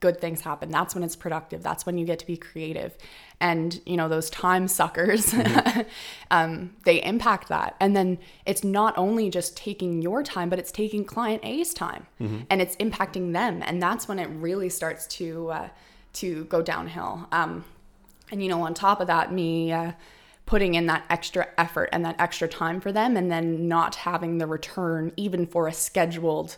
good 0.00 0.20
things 0.20 0.40
happen. 0.40 0.68
That's 0.70 0.96
when 0.96 1.04
it's 1.04 1.14
productive. 1.14 1.62
That's 1.62 1.86
when 1.86 1.96
you 1.96 2.04
get 2.04 2.18
to 2.18 2.26
be 2.26 2.36
creative. 2.36 2.98
And, 3.40 3.80
you 3.86 3.96
know, 3.96 4.08
those 4.08 4.30
time 4.30 4.66
suckers, 4.66 5.32
um, 6.30 6.74
they 6.84 7.02
impact 7.02 7.48
that. 7.48 7.76
And 7.80 7.94
then 7.94 8.18
it's 8.44 8.64
not 8.64 8.98
only 8.98 9.30
just 9.30 9.56
taking 9.56 10.02
your 10.02 10.24
time, 10.24 10.48
but 10.48 10.58
it's 10.58 10.72
taking 10.72 11.04
client 11.04 11.44
A's 11.44 11.72
time 11.72 12.06
and 12.50 12.60
it's 12.60 12.74
impacting 12.76 13.32
them. 13.32 13.62
And 13.64 13.80
that's 13.80 14.08
when 14.08 14.18
it 14.18 14.28
really 14.28 14.68
starts 14.68 15.06
to, 15.18 15.50
uh, 15.50 15.68
to 16.14 16.44
go 16.46 16.62
downhill. 16.62 17.28
Um, 17.30 17.64
and, 18.32 18.42
you 18.42 18.48
know, 18.48 18.62
on 18.62 18.74
top 18.74 19.00
of 19.00 19.06
that, 19.06 19.32
me, 19.32 19.70
uh, 19.70 19.92
putting 20.46 20.74
in 20.74 20.86
that 20.86 21.04
extra 21.08 21.46
effort 21.56 21.88
and 21.92 22.04
that 22.04 22.16
extra 22.18 22.48
time 22.48 22.80
for 22.80 22.92
them 22.92 23.16
and 23.16 23.30
then 23.30 23.68
not 23.68 23.94
having 23.94 24.38
the 24.38 24.46
return 24.46 25.12
even 25.16 25.46
for 25.46 25.68
a 25.68 25.72
scheduled 25.72 26.56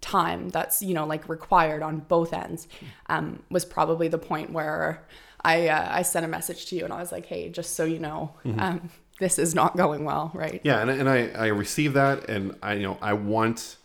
time 0.00 0.48
that's 0.48 0.80
you 0.80 0.94
know 0.94 1.06
like 1.06 1.28
required 1.28 1.82
on 1.82 1.98
both 1.98 2.32
ends 2.32 2.66
um, 3.08 3.42
was 3.50 3.64
probably 3.64 4.08
the 4.08 4.18
point 4.18 4.50
where 4.52 5.06
I 5.42 5.68
uh, 5.68 5.88
I 5.90 6.02
sent 6.02 6.24
a 6.24 6.28
message 6.28 6.66
to 6.66 6.76
you 6.76 6.84
and 6.84 6.92
I 6.92 6.98
was 6.98 7.12
like 7.12 7.26
hey 7.26 7.50
just 7.50 7.74
so 7.74 7.84
you 7.84 7.98
know 7.98 8.32
um, 8.58 8.90
this 9.18 9.38
is 9.38 9.54
not 9.54 9.76
going 9.76 10.04
well 10.04 10.30
right? 10.34 10.60
Yeah 10.64 10.80
and, 10.80 10.90
and 10.90 11.08
I, 11.08 11.28
I 11.28 11.46
receive 11.48 11.92
that 11.92 12.28
and 12.28 12.56
i 12.62 12.72
you 12.72 12.82
know 12.82 12.98
i 13.02 13.12
want 13.12 13.76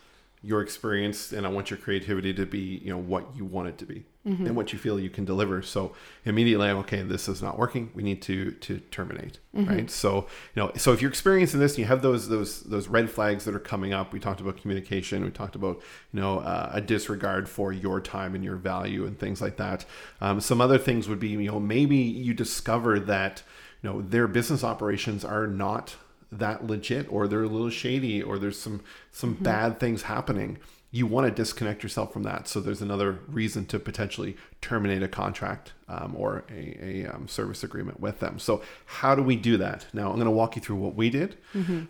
your 0.41 0.61
experience 0.61 1.33
and 1.33 1.45
i 1.45 1.49
want 1.49 1.69
your 1.69 1.77
creativity 1.77 2.33
to 2.33 2.45
be 2.45 2.79
you 2.83 2.89
know 2.89 2.97
what 2.97 3.35
you 3.35 3.43
want 3.43 3.67
it 3.67 3.77
to 3.79 3.85
be 3.85 4.05
and 4.25 4.55
what 4.55 4.73
you 4.73 4.79
feel 4.79 4.99
you 4.99 5.09
can 5.09 5.23
deliver. 5.23 5.61
So 5.61 5.93
immediately 6.25 6.67
i'm 6.67 6.77
okay 6.77 7.03
this 7.03 7.27
is 7.27 7.41
not 7.41 7.59
working. 7.59 7.91
We 7.93 8.01
need 8.03 8.21
to 8.23 8.51
to 8.51 8.79
terminate 8.91 9.39
right? 9.53 9.89
So 9.89 10.27
you 10.55 10.61
know 10.61 10.71
so 10.75 10.91
if 10.93 11.01
you're 11.01 11.11
experiencing 11.11 11.59
this 11.59 11.73
and 11.73 11.79
you 11.79 11.85
have 11.85 12.01
those 12.01 12.27
those 12.27 12.61
those 12.63 12.87
red 12.87 13.09
flags 13.09 13.45
that 13.45 13.55
are 13.55 13.59
coming 13.59 13.93
up 13.93 14.11
we 14.13 14.19
talked 14.19 14.41
about 14.41 14.57
communication. 14.57 15.23
We 15.23 15.29
talked 15.31 15.55
about 15.55 15.81
you 16.11 16.19
know 16.19 16.39
uh, 16.39 16.71
a 16.73 16.81
disregard 16.81 17.47
for 17.47 17.71
your 17.71 18.01
time 18.01 18.35
and 18.35 18.43
your 18.43 18.55
value 18.55 19.05
and 19.05 19.17
things 19.17 19.41
like 19.41 19.57
that. 19.57 19.85
Um, 20.21 20.41
some 20.41 20.59
other 20.59 20.77
things 20.77 21.07
would 21.07 21.19
be 21.19 21.29
you 21.29 21.51
know 21.51 21.59
maybe 21.59 21.97
you 21.97 22.33
discover 22.33 22.99
that 22.99 23.43
you 23.81 23.89
know 23.89 24.01
their 24.01 24.27
business 24.27 24.63
operations 24.63 25.23
are 25.23 25.47
not 25.47 25.95
that 26.39 26.65
legit 26.65 27.11
or 27.11 27.27
they're 27.27 27.43
a 27.43 27.47
little 27.47 27.69
shady 27.69 28.21
or 28.21 28.37
there's 28.37 28.59
some 28.59 28.81
some 29.11 29.33
bad 29.33 29.79
things 29.79 30.03
happening 30.03 30.57
you 30.95 31.05
want 31.05 31.27
to 31.27 31.31
disconnect 31.31 31.83
yourself 31.83 32.13
from 32.13 32.23
that. 32.23 32.47
So 32.47 32.61
there's 32.61 32.81
another 32.81 33.19
reason 33.27 33.65
to 33.65 33.79
potentially 33.79 34.37
terminate 34.61 35.03
a 35.03 35.09
contract 35.09 35.73
um, 35.89 36.15
or 36.17 36.45
a, 36.49 37.03
a 37.03 37.13
um, 37.13 37.27
service 37.27 37.65
agreement 37.65 37.99
with 37.99 38.21
them. 38.21 38.39
So 38.39 38.61
how 38.85 39.13
do 39.13 39.21
we 39.21 39.35
do 39.35 39.57
that? 39.57 39.87
Now 39.91 40.07
i'm 40.07 40.15
going 40.15 40.23
to 40.23 40.31
walk 40.31 40.55
you 40.55 40.61
through 40.61 40.77
what 40.77 40.95
we 40.95 41.09
did. 41.09 41.37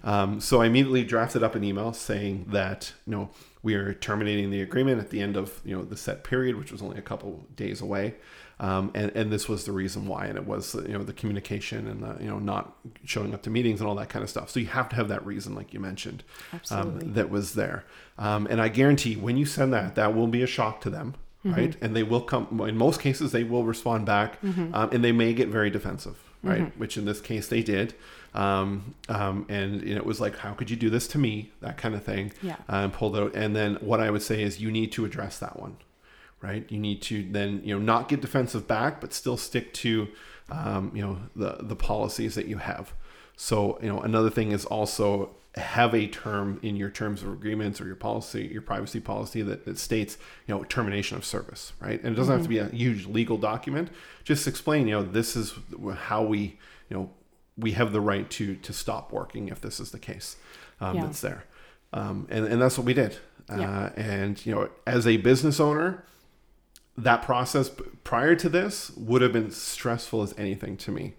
Um, 0.03 0.39
so 0.41 0.59
i 0.61 0.65
immediately 0.65 1.03
drafted 1.03 1.43
up 1.43 1.53
an 1.53 1.63
email 1.63 1.93
saying 1.93 2.45
that 2.49 2.93
you 3.05 3.11
know 3.11 3.29
we 3.61 3.75
are 3.75 3.93
terminating 3.93 4.49
the 4.49 4.61
agreement 4.61 4.99
at 4.99 5.11
the 5.11 5.21
end 5.21 5.37
of 5.37 5.61
you 5.63 5.75
know 5.77 5.83
the 5.83 5.97
set 5.97 6.23
period 6.23 6.55
which 6.55 6.71
was 6.71 6.81
only 6.81 6.97
a 6.97 7.01
couple 7.03 7.45
days 7.55 7.81
away 7.81 8.15
um, 8.59 8.91
and 8.93 9.11
and 9.15 9.31
this 9.31 9.49
was 9.49 9.65
the 9.65 9.71
reason 9.71 10.07
why, 10.07 10.25
and 10.25 10.37
it 10.37 10.45
was 10.45 10.75
you 10.75 10.93
know 10.97 11.03
the 11.03 11.13
communication 11.13 11.87
and 11.87 12.01
the 12.01 12.23
you 12.23 12.29
know 12.29 12.39
not 12.39 12.75
showing 13.03 13.33
up 13.33 13.41
to 13.43 13.49
meetings 13.49 13.81
and 13.81 13.89
all 13.89 13.95
that 13.95 14.09
kind 14.09 14.23
of 14.23 14.29
stuff. 14.29 14.49
So 14.49 14.59
you 14.59 14.67
have 14.67 14.87
to 14.89 14.95
have 14.95 15.07
that 15.09 15.25
reason, 15.25 15.55
like 15.55 15.73
you 15.73 15.79
mentioned, 15.79 16.23
Um, 16.71 16.99
that 17.13 17.29
was 17.29 17.53
there. 17.53 17.83
Um, 18.17 18.47
and 18.49 18.61
I 18.61 18.69
guarantee 18.69 19.15
when 19.15 19.35
you 19.37 19.45
send 19.45 19.73
that, 19.73 19.95
that 19.95 20.15
will 20.15 20.27
be 20.27 20.41
a 20.41 20.47
shock 20.47 20.79
to 20.81 20.89
them, 20.89 21.15
right? 21.43 21.75
And 21.81 21.95
they 21.95 22.03
will 22.03 22.21
come. 22.21 22.61
In 22.67 22.77
most 22.77 23.01
cases, 23.01 23.31
they 23.31 23.43
will 23.43 23.65
respond 23.65 24.05
back, 24.05 24.37
um, 24.73 24.89
and 24.91 25.03
they 25.03 25.11
may 25.11 25.33
get 25.33 25.49
very 25.49 25.69
defensive, 25.69 26.17
right? 26.43 26.71
Which 26.79 26.97
in 26.97 27.05
this 27.05 27.21
case 27.21 27.47
they 27.47 27.61
did. 27.61 27.93
Um, 28.33 28.95
um, 29.07 29.45
and 29.47 29.81
you 29.81 29.95
know, 29.95 30.01
it 30.01 30.05
was 30.05 30.19
like, 30.19 30.37
how 30.37 30.53
could 30.53 30.69
you 30.69 30.75
do 30.75 30.89
this 30.89 31.07
to 31.09 31.17
me? 31.17 31.51
That 31.61 31.77
kind 31.77 31.95
of 31.95 32.03
thing. 32.03 32.33
Yeah. 32.41 32.57
And 32.67 32.91
pulled 32.91 33.15
out. 33.17 33.33
And 33.35 33.55
then 33.55 33.75
what 33.75 33.99
I 34.01 34.09
would 34.09 34.23
say 34.23 34.41
is, 34.43 34.59
you 34.59 34.71
need 34.71 34.91
to 34.93 35.05
address 35.05 35.39
that 35.39 35.57
one, 35.59 35.77
right? 36.45 36.63
You 36.69 36.79
need 36.79 37.01
to 37.03 37.25
then 37.37 37.61
you 37.63 37.73
know 37.75 37.81
not 37.93 38.07
get 38.09 38.21
defensive 38.21 38.67
back, 38.67 39.01
but 39.01 39.13
still 39.13 39.37
stick 39.37 39.73
to 39.85 40.07
um, 40.49 40.91
you 40.93 41.01
know 41.01 41.17
the 41.35 41.57
the 41.71 41.75
policies 41.75 42.35
that 42.35 42.45
you 42.47 42.57
have. 42.57 42.93
So 43.35 43.79
you 43.81 43.89
know 43.89 43.99
another 44.01 44.29
thing 44.29 44.51
is 44.51 44.65
also 44.65 45.31
have 45.55 45.93
a 45.95 46.05
term 46.07 46.59
in 46.61 46.75
your 46.75 46.89
terms 46.89 47.23
of 47.23 47.29
agreements 47.31 47.79
or 47.79 47.85
your 47.87 47.95
policy, 47.95 48.43
your 48.51 48.61
privacy 48.61 48.99
policy 48.99 49.41
that, 49.41 49.65
that 49.65 49.77
states 49.79 50.17
you 50.47 50.53
know 50.53 50.63
termination 50.65 51.17
of 51.17 51.25
service, 51.25 51.73
right? 51.79 51.99
And 52.03 52.13
it 52.13 52.15
doesn't 52.15 52.33
have 52.33 52.43
to 52.43 52.49
be 52.49 52.59
a 52.59 52.67
huge 52.67 53.05
legal 53.07 53.37
document. 53.37 53.89
Just 54.23 54.47
explain 54.47 54.87
you 54.87 54.95
know 54.95 55.03
this 55.03 55.35
is 55.35 55.53
how 56.09 56.23
we 56.23 56.59
you 56.89 56.95
know 56.97 57.09
we 57.57 57.71
have 57.71 57.91
the 57.91 58.01
right 58.01 58.29
to 58.37 58.55
to 58.55 58.71
stop 58.73 59.11
working 59.11 59.47
if 59.47 59.59
this 59.61 59.79
is 59.79 59.91
the 59.91 59.99
case 59.99 60.35
um, 60.81 60.95
Yeah. 60.95 61.05
that's 61.05 61.21
there, 61.21 61.43
um, 61.93 62.27
and 62.29 62.45
and 62.45 62.61
that's 62.61 62.77
what 62.77 62.85
we 62.85 62.93
did. 62.93 63.17
Yeah. 63.49 63.69
Uh, 63.69 63.89
and 63.95 64.45
you 64.45 64.53
know, 64.55 64.69
as 64.87 65.05
a 65.05 65.17
business 65.17 65.59
owner, 65.59 66.03
that 66.97 67.21
process 67.23 67.69
prior 68.03 68.35
to 68.35 68.49
this 68.49 68.91
would 68.95 69.21
have 69.21 69.33
been 69.33 69.51
stressful 69.51 70.21
as 70.21 70.33
anything 70.37 70.77
to 70.77 70.91
me. 70.91 71.15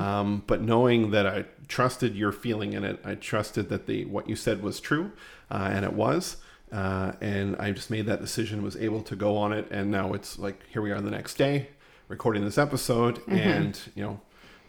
Um, 0.00 0.44
but 0.46 0.60
knowing 0.62 1.10
that 1.10 1.26
I 1.26 1.44
trusted 1.66 2.14
your 2.14 2.30
feeling 2.30 2.72
in 2.72 2.84
it, 2.84 3.00
I 3.04 3.16
trusted 3.16 3.68
that 3.70 3.86
the 3.86 4.04
what 4.04 4.28
you 4.28 4.36
said 4.36 4.62
was 4.62 4.78
true, 4.78 5.10
uh, 5.50 5.68
and 5.72 5.84
it 5.84 5.92
was. 5.92 6.36
Uh, 6.70 7.12
and 7.20 7.56
I 7.56 7.72
just 7.72 7.90
made 7.90 8.06
that 8.06 8.20
decision, 8.20 8.62
was 8.62 8.76
able 8.76 9.02
to 9.02 9.16
go 9.16 9.36
on 9.36 9.52
it, 9.52 9.66
and 9.70 9.90
now 9.90 10.12
it's 10.12 10.38
like 10.38 10.60
here 10.68 10.82
we 10.82 10.92
are 10.92 11.00
the 11.00 11.10
next 11.10 11.34
day, 11.36 11.68
recording 12.08 12.44
this 12.44 12.58
episode, 12.58 13.20
and 13.28 13.78
you 13.96 14.02
know, 14.04 14.20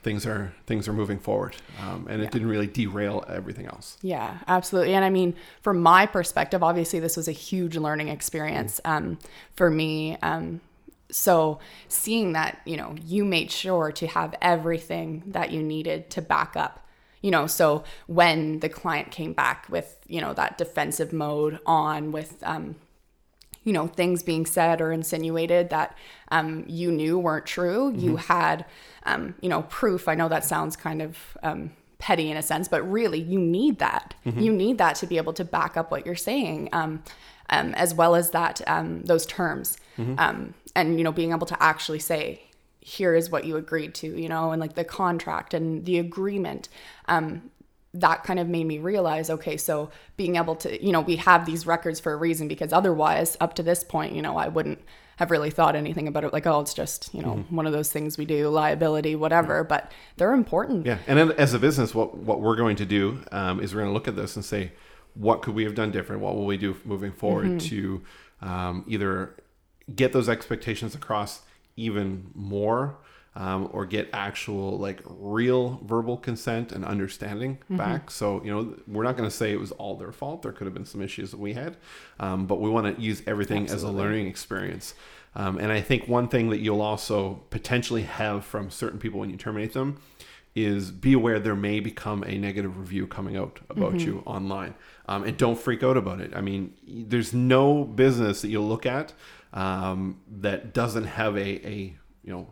things 0.04 0.26
are 0.26 0.54
things 0.66 0.88
are 0.88 0.94
moving 0.94 1.20
forward, 1.20 1.56
um, 1.82 2.08
and 2.10 2.22
it 2.22 2.32
didn't 2.32 2.48
really 2.48 2.68
derail 2.68 3.24
everything 3.28 3.66
else. 3.66 3.98
Yeah, 4.02 4.38
absolutely. 4.48 4.94
And 4.94 5.04
I 5.04 5.10
mean, 5.10 5.36
from 5.62 5.82
my 5.82 6.06
perspective, 6.06 6.64
obviously 6.64 7.00
this 7.00 7.18
was 7.18 7.28
a 7.28 7.34
huge 7.34 7.76
learning 7.76 8.10
experience 8.10 8.80
um, 8.86 9.20
for 9.56 9.70
me. 9.70 10.18
Um, 10.22 10.62
so 11.10 11.60
seeing 11.88 12.34
that, 12.34 12.60
you 12.66 12.78
know, 12.78 12.96
you 13.06 13.26
made 13.26 13.52
sure 13.52 13.92
to 13.94 14.08
have 14.08 14.36
everything 14.42 15.24
that 15.28 15.52
you 15.52 15.64
needed 15.64 16.10
to 16.12 16.22
back 16.22 16.56
up. 16.56 16.86
You 17.22 17.32
know, 17.32 17.48
so 17.48 17.84
when 18.06 18.60
the 18.60 18.70
client 18.70 19.12
came 19.12 19.34
back 19.34 19.68
with, 19.70 19.98
you 20.08 20.22
know, 20.22 20.34
that 20.34 20.58
defensive 20.58 21.12
mode 21.12 21.60
on 21.66 22.12
with 22.12 22.38
um, 22.44 22.76
you 23.68 23.74
know 23.74 23.86
things 23.86 24.24
being 24.24 24.46
said 24.46 24.80
or 24.80 24.94
insinuated 24.94 25.70
that 25.72 25.98
um, 26.32 26.64
you 26.68 26.90
knew 26.90 27.20
weren't 27.20 27.46
true. 27.46 27.94
You 27.94 28.16
had 28.16 28.66
um, 29.04 29.36
you 29.42 29.50
know 29.50 29.64
proof. 29.64 30.08
I 30.08 30.16
know 30.16 30.30
that 30.30 30.46
sounds 30.46 30.78
kind 30.78 31.02
of 31.02 31.18
um, 31.44 31.72
petty 32.00 32.32
in 32.32 32.38
a 32.38 32.42
sense 32.42 32.70
but 32.70 32.82
really 32.90 33.20
you 33.20 33.40
need 33.40 33.80
that. 33.80 34.14
You 34.42 34.54
need 34.54 34.78
that 34.78 34.96
to 34.98 35.06
be 35.06 35.18
able 35.18 35.34
to 35.34 35.44
back 35.44 35.76
up 35.76 35.92
what 35.92 36.06
you're 36.06 36.16
saying 36.16 36.70
um, 36.72 37.04
um, 37.50 37.74
as 37.74 37.94
well 37.94 38.16
as 38.16 38.30
that 38.32 38.62
um, 38.68 39.04
those 39.04 39.26
terms. 39.26 39.78
Um, 40.18 40.54
and 40.74 40.98
you 40.98 41.04
know 41.04 41.12
being 41.12 41.32
able 41.32 41.48
to 41.48 41.62
actually 41.62 42.00
say 42.00 42.44
here 42.80 43.14
is 43.16 43.30
what 43.30 43.44
you 43.44 43.58
agreed 43.58 43.94
to 43.96 44.08
you 44.18 44.30
know 44.30 44.52
and 44.52 44.62
like 44.62 44.76
the 44.76 44.86
contract 44.86 45.54
and 45.54 45.86
the 45.86 45.98
agreement 46.00 46.70
um, 47.10 47.52
that 48.00 48.24
kind 48.24 48.40
of 48.40 48.48
made 48.48 48.66
me 48.66 48.80
realize 48.80 49.30
okay 49.30 49.58
so 49.58 49.90
being 50.18 50.36
able 50.36 50.56
to 50.56 50.84
you 50.84 50.92
know 50.92 51.02
we 51.02 51.16
have 51.16 51.46
these 51.46 51.66
records 51.66 52.00
for 52.00 52.14
a 52.14 52.16
reason 52.16 52.48
because 52.48 52.74
otherwise 52.74 53.38
up 53.40 53.54
to 53.54 53.64
this 53.64 53.84
point 53.84 54.14
you 54.14 54.22
know 54.22 54.38
i 54.38 54.48
wouldn't 54.48 54.80
have 55.18 55.32
really 55.32 55.50
thought 55.50 55.76
anything 55.76 56.08
about 56.08 56.24
it. 56.24 56.32
Like 56.32 56.48
oh 56.48 56.62
it's 56.62 56.74
just 56.74 57.14
you 57.14 57.22
know 57.22 57.44
one 57.50 57.68
of 57.68 57.74
those 57.74 57.92
things 57.92 58.18
we 58.18 58.26
do 58.26 58.48
liability 58.50 59.16
whatever 59.16 59.64
but 59.64 59.92
they're 60.16 60.34
important. 60.34 60.86
Yeah, 60.86 61.00
and 61.08 61.20
then 61.20 61.32
as 61.34 61.54
a 61.54 61.60
business, 61.60 61.94
what 61.94 62.16
what 62.16 62.40
we're 62.40 62.56
going 62.56 62.78
to 62.78 62.86
do 62.86 63.20
um, 63.32 63.60
is 63.60 63.74
we're 63.74 63.82
going 63.82 63.90
to 63.90 63.94
look 63.94 64.08
at 64.08 64.16
this 64.16 64.36
and 64.36 64.46
say, 64.46 64.72
what 65.16 65.42
could 65.42 65.56
we 65.56 65.64
have 65.64 65.76
done 65.76 65.92
different? 65.92 66.22
What 66.22 66.36
will 66.36 66.46
we 66.46 66.58
do 66.58 66.78
moving 66.86 67.12
forward 67.12 67.60
to 67.62 68.04
um, 68.42 68.86
either 68.88 69.36
get 69.94 70.14
those 70.14 70.30
expectations 70.30 70.94
across 70.96 71.42
even 71.76 72.30
more, 72.34 72.98
um, 73.38 73.70
or 73.72 73.86
get 73.86 74.10
actual 74.12 74.78
like 74.78 75.00
real 75.06 75.80
verbal 75.86 76.18
consent 76.18 76.72
and 76.74 76.84
understanding 76.84 77.60
back? 77.78 78.12
So 78.12 78.44
you 78.44 78.52
know, 78.52 78.76
we're 78.88 79.04
not 79.04 79.16
going 79.16 79.30
to 79.30 79.36
say 79.36 79.52
it 79.52 79.60
was 79.60 79.72
all 79.74 79.96
their 79.96 80.12
fault. 80.12 80.42
There 80.42 80.52
could 80.52 80.66
have 80.66 80.74
been 80.74 80.86
some 80.86 81.02
issues 81.02 81.32
that 81.32 81.40
we 81.40 81.54
had, 81.54 81.78
um, 82.20 82.48
but 82.48 82.60
we 82.60 82.70
want 82.70 82.94
to 82.96 83.02
use 83.02 83.22
everything 83.28 83.70
as 83.70 83.84
a 83.84 83.92
learning 83.92 84.28
experience. 84.28 84.94
Um, 85.36 85.60
and 85.60 85.72
I 85.72 85.82
think 85.82 86.08
one 86.08 86.28
thing 86.28 86.50
that 86.50 86.60
you'll 86.60 86.82
also 86.82 87.44
potentially 87.52 88.02
have 88.02 88.44
from 88.44 88.72
certain 88.72 88.98
people 88.98 89.20
when 89.20 89.30
you 89.30 89.38
terminate 89.38 89.74
them 89.74 90.02
is 90.56 90.90
be 90.90 91.14
aware 91.14 91.40
there 91.40 91.56
may 91.56 91.80
become 91.80 92.24
a 92.24 92.36
negative 92.40 92.80
review 92.80 93.06
coming 93.06 93.38
out 93.38 93.60
about 93.70 94.00
you 94.00 94.24
online. 94.26 94.74
Um, 95.08 95.24
and 95.24 95.38
don't 95.38 95.60
freak 95.60 95.84
out 95.84 95.96
about 95.96 96.20
it. 96.20 96.36
I 96.36 96.42
mean, 96.42 96.74
there's 96.88 97.32
no 97.32 97.84
business 97.84 98.42
that 98.42 98.48
you'll 98.50 98.68
look 98.68 98.88
at 98.88 99.14
um, 99.54 100.20
that 100.40 100.74
doesn't 100.74 101.04
have 101.06 101.38
a, 101.38 101.68
a 101.68 101.96
you 102.24 102.32
know 102.32 102.48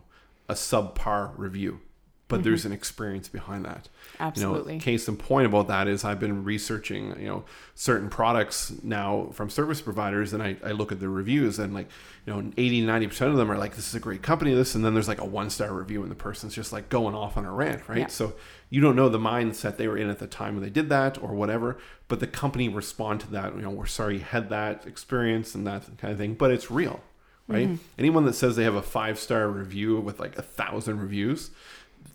a 0.48 0.54
subpar 0.54 1.32
review, 1.36 1.80
but 2.28 2.42
there's 2.42 2.60
mm-hmm. 2.60 2.68
an 2.68 2.72
experience 2.72 3.28
behind 3.28 3.64
that. 3.64 3.88
Absolutely. 4.18 4.74
You 4.74 4.78
know, 4.78 4.84
case 4.84 5.06
in 5.06 5.16
point 5.16 5.46
about 5.46 5.68
that 5.68 5.86
is 5.86 6.04
I've 6.04 6.18
been 6.18 6.42
researching, 6.42 7.14
you 7.20 7.26
know, 7.26 7.44
certain 7.74 8.08
products 8.08 8.72
now 8.82 9.28
from 9.32 9.48
service 9.48 9.80
providers 9.80 10.32
and 10.32 10.42
I, 10.42 10.56
I 10.64 10.72
look 10.72 10.90
at 10.90 10.98
the 10.98 11.08
reviews 11.08 11.58
and 11.58 11.72
like, 11.72 11.88
you 12.26 12.32
know, 12.32 12.50
80, 12.56 12.82
90% 12.82 13.20
of 13.28 13.36
them 13.36 13.50
are 13.50 13.58
like, 13.58 13.76
this 13.76 13.88
is 13.88 13.94
a 13.94 14.00
great 14.00 14.22
company, 14.22 14.54
this, 14.54 14.74
and 14.74 14.84
then 14.84 14.94
there's 14.94 15.08
like 15.08 15.20
a 15.20 15.24
one 15.24 15.50
star 15.50 15.72
review 15.72 16.02
and 16.02 16.10
the 16.10 16.16
person's 16.16 16.54
just 16.54 16.72
like 16.72 16.88
going 16.88 17.14
off 17.14 17.36
on 17.36 17.44
a 17.44 17.52
rant, 17.52 17.88
right? 17.88 17.98
Yeah. 17.98 18.06
So 18.08 18.34
you 18.70 18.80
don't 18.80 18.96
know 18.96 19.08
the 19.08 19.18
mindset 19.18 19.76
they 19.76 19.86
were 19.86 19.98
in 19.98 20.10
at 20.10 20.18
the 20.18 20.26
time 20.26 20.54
when 20.54 20.64
they 20.64 20.70
did 20.70 20.88
that 20.88 21.22
or 21.22 21.32
whatever, 21.32 21.78
but 22.08 22.18
the 22.18 22.26
company 22.26 22.68
respond 22.68 23.20
to 23.20 23.30
that, 23.30 23.54
you 23.54 23.62
know, 23.62 23.70
we're 23.70 23.86
sorry 23.86 24.14
you 24.14 24.20
had 24.20 24.48
that 24.48 24.86
experience 24.86 25.54
and 25.54 25.66
that 25.66 25.84
kind 25.98 26.12
of 26.12 26.18
thing, 26.18 26.34
but 26.34 26.50
it's 26.50 26.70
real, 26.70 27.00
right? 27.48 27.78
Anyone 27.98 28.24
that 28.24 28.34
says 28.34 28.56
they 28.56 28.64
have 28.64 28.74
a 28.74 28.82
five 28.82 29.18
star 29.18 29.48
review 29.48 30.00
with 30.00 30.18
like 30.20 30.36
a 30.38 30.42
thousand 30.42 31.00
reviews, 31.00 31.50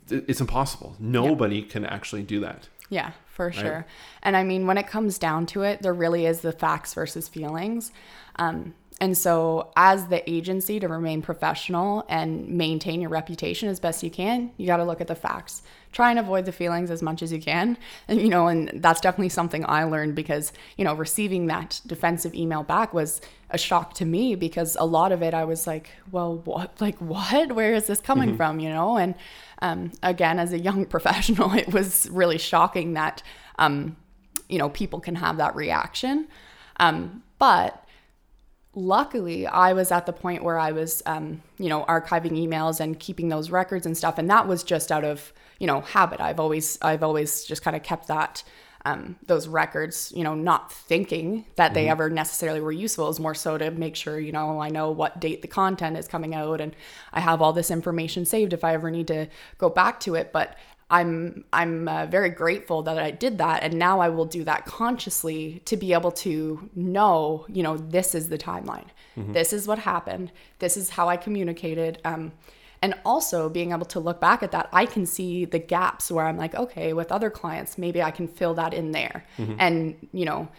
it's 0.10 0.42
impossible. 0.42 0.96
Nobody 1.00 1.62
can 1.62 1.86
actually 1.86 2.24
do 2.24 2.40
that. 2.42 2.68
Yeah, 2.90 3.12
for 3.28 3.52
sure. 3.54 3.86
And 4.22 4.36
I 4.36 4.44
mean, 4.44 4.68
when 4.68 4.78
it 4.78 4.86
comes 4.86 5.18
down 5.18 5.46
to 5.48 5.64
it, 5.64 5.82
there 5.82 5.94
really 5.94 6.26
is 6.26 6.42
the 6.42 6.52
facts 6.52 6.94
versus 6.94 7.30
feelings. 7.30 7.92
Um, 8.36 8.74
and 9.02 9.18
so, 9.18 9.72
as 9.76 10.10
the 10.10 10.30
agency, 10.30 10.80
to 10.80 10.88
remain 10.88 11.24
professional 11.24 12.06
and 12.08 12.48
maintain 12.48 13.02
your 13.02 13.10
reputation 13.10 13.68
as 13.68 13.80
best 13.80 14.04
you 14.04 14.12
can, 14.12 14.52
you 14.58 14.68
got 14.68 14.78
to 14.78 14.84
look 14.84 15.02
at 15.02 15.08
the 15.08 15.16
facts. 15.16 15.64
Try 15.92 16.12
and 16.12 16.20
avoid 16.20 16.46
the 16.46 16.52
feelings 16.52 16.92
as 16.92 17.02
much 17.02 17.24
as 17.24 17.34
you 17.34 17.42
can. 17.42 17.80
And, 18.08 18.22
you 18.22 18.30
know, 18.30 18.48
and 18.48 18.70
that's 18.76 19.02
definitely 19.02 19.30
something 19.30 19.66
I 19.68 19.86
learned 19.86 20.14
because, 20.14 20.54
you 20.78 20.86
know, 20.86 20.94
receiving 20.94 21.48
that 21.48 21.82
defensive 21.88 22.36
email 22.36 22.62
back 22.62 22.94
was 22.94 23.22
a 23.50 23.58
shock 23.58 23.96
to 23.96 24.06
me 24.06 24.36
because 24.36 24.78
a 24.80 24.86
lot 24.86 25.12
of 25.12 25.24
it 25.24 25.34
I 25.34 25.46
was 25.46 25.66
like, 25.66 25.90
well, 26.12 26.36
what? 26.38 26.80
Like, 26.80 27.00
what? 27.00 27.54
Where 27.54 27.74
is 27.74 27.88
this 27.88 28.02
coming 28.02 28.38
from? 28.38 28.60
You 28.60 28.70
know? 28.70 28.98
And 28.98 29.16
um, 29.64 29.94
again, 30.04 30.38
as 30.38 30.54
a 30.54 30.60
young 30.60 30.86
professional, 30.96 31.54
it 31.54 31.74
was 31.74 32.08
really 32.12 32.38
shocking 32.38 32.94
that, 32.94 33.24
um, 33.58 33.98
you 34.48 34.60
know, 34.60 34.70
people 34.70 35.00
can 35.00 35.16
have 35.16 35.38
that 35.38 35.56
reaction. 35.56 36.28
Um, 36.80 37.24
but 37.40 37.84
luckily 38.74 39.46
i 39.48 39.74
was 39.74 39.92
at 39.92 40.06
the 40.06 40.14
point 40.14 40.44
where 40.44 40.58
i 40.58 40.72
was 40.72 41.04
um, 41.06 41.42
you 41.58 41.68
know 41.68 41.84
archiving 41.90 42.32
emails 42.32 42.80
and 42.80 43.00
keeping 43.00 43.30
those 43.30 43.50
records 43.50 43.86
and 43.86 43.98
stuff 43.98 44.18
and 44.18 44.30
that 44.30 44.48
was 44.48 44.64
just 44.64 44.92
out 44.92 45.04
of 45.04 45.34
you 45.62 45.68
know 45.68 45.82
habit. 45.82 46.20
I've 46.20 46.40
always 46.40 46.80
i've 46.82 47.04
always 47.04 47.46
just 47.46 47.62
kind 47.62 47.78
of 47.78 47.84
kept 47.84 48.08
that 48.08 48.44
um, 48.84 49.16
those 49.28 49.48
records 49.48 50.12
you 50.16 50.24
know 50.24 50.34
not 50.34 50.72
thinking 50.74 51.46
that 51.56 51.76
they 51.76 51.88
ever 51.88 52.10
necessarily 52.10 52.60
were 52.60 52.72
useful. 52.72 53.10
Is 53.10 53.20
more 53.20 53.36
so 53.36 53.60
to 53.60 53.70
make 53.70 53.96
sure 53.96 54.20
you 54.20 54.32
know 54.32 54.60
i 54.60 54.70
know 54.70 54.90
what 54.90 55.20
date 55.22 55.44
the 55.44 55.48
content 55.48 55.98
is 55.98 56.08
coming 56.08 56.34
out 56.34 56.60
and 56.60 56.76
i 57.14 57.20
have 57.20 57.44
all 57.44 57.54
this 57.54 57.70
information 57.70 58.26
saved 58.26 58.54
if 58.54 58.64
i 58.64 58.74
ever 58.74 58.90
need 58.90 59.08
to 59.08 59.28
go 59.60 59.70
back 59.70 60.00
to 60.02 60.16
it. 60.16 60.34
But 60.34 60.58
I'm 60.92 61.46
I'm 61.54 61.88
uh, 61.88 62.06
very 62.06 62.30
grateful 62.30 62.84
that 62.84 63.00
I 63.00 63.12
did 63.12 63.38
that, 63.38 63.64
and 63.64 63.74
now 63.80 64.02
I 64.02 64.10
will 64.10 64.26
do 64.26 64.44
that 64.44 64.66
consciously 64.66 65.62
to 65.66 65.78
be 65.78 65.94
able 65.94 66.12
to 66.12 66.70
know, 66.76 67.46
you 67.48 67.64
know, 67.64 67.78
this 67.78 68.14
is 68.14 68.28
the 68.28 68.38
timeline, 68.38 68.88
this 69.16 69.54
is 69.54 69.68
what 69.68 69.80
happened, 69.80 70.32
this 70.60 70.76
is 70.76 70.90
how 70.90 71.08
I 71.08 71.16
communicated, 71.18 72.00
um, 72.04 72.34
and 72.82 72.94
also 73.06 73.48
being 73.48 73.72
able 73.72 73.86
to 73.86 74.00
look 74.02 74.20
back 74.20 74.44
at 74.44 74.52
that, 74.52 74.68
I 74.74 74.86
can 74.86 75.06
see 75.06 75.46
the 75.46 75.60
gaps 75.60 76.12
where 76.12 76.26
I'm 76.26 76.38
like, 76.38 76.56
okay, 76.56 76.92
with 76.94 77.10
other 77.12 77.30
clients, 77.30 77.78
maybe 77.78 78.04
I 78.04 78.12
can 78.12 78.28
fill 78.28 78.54
that 78.56 78.74
in 78.74 78.92
there, 78.92 79.24
and 79.60 79.96
you 80.12 80.26
know, 80.26 80.50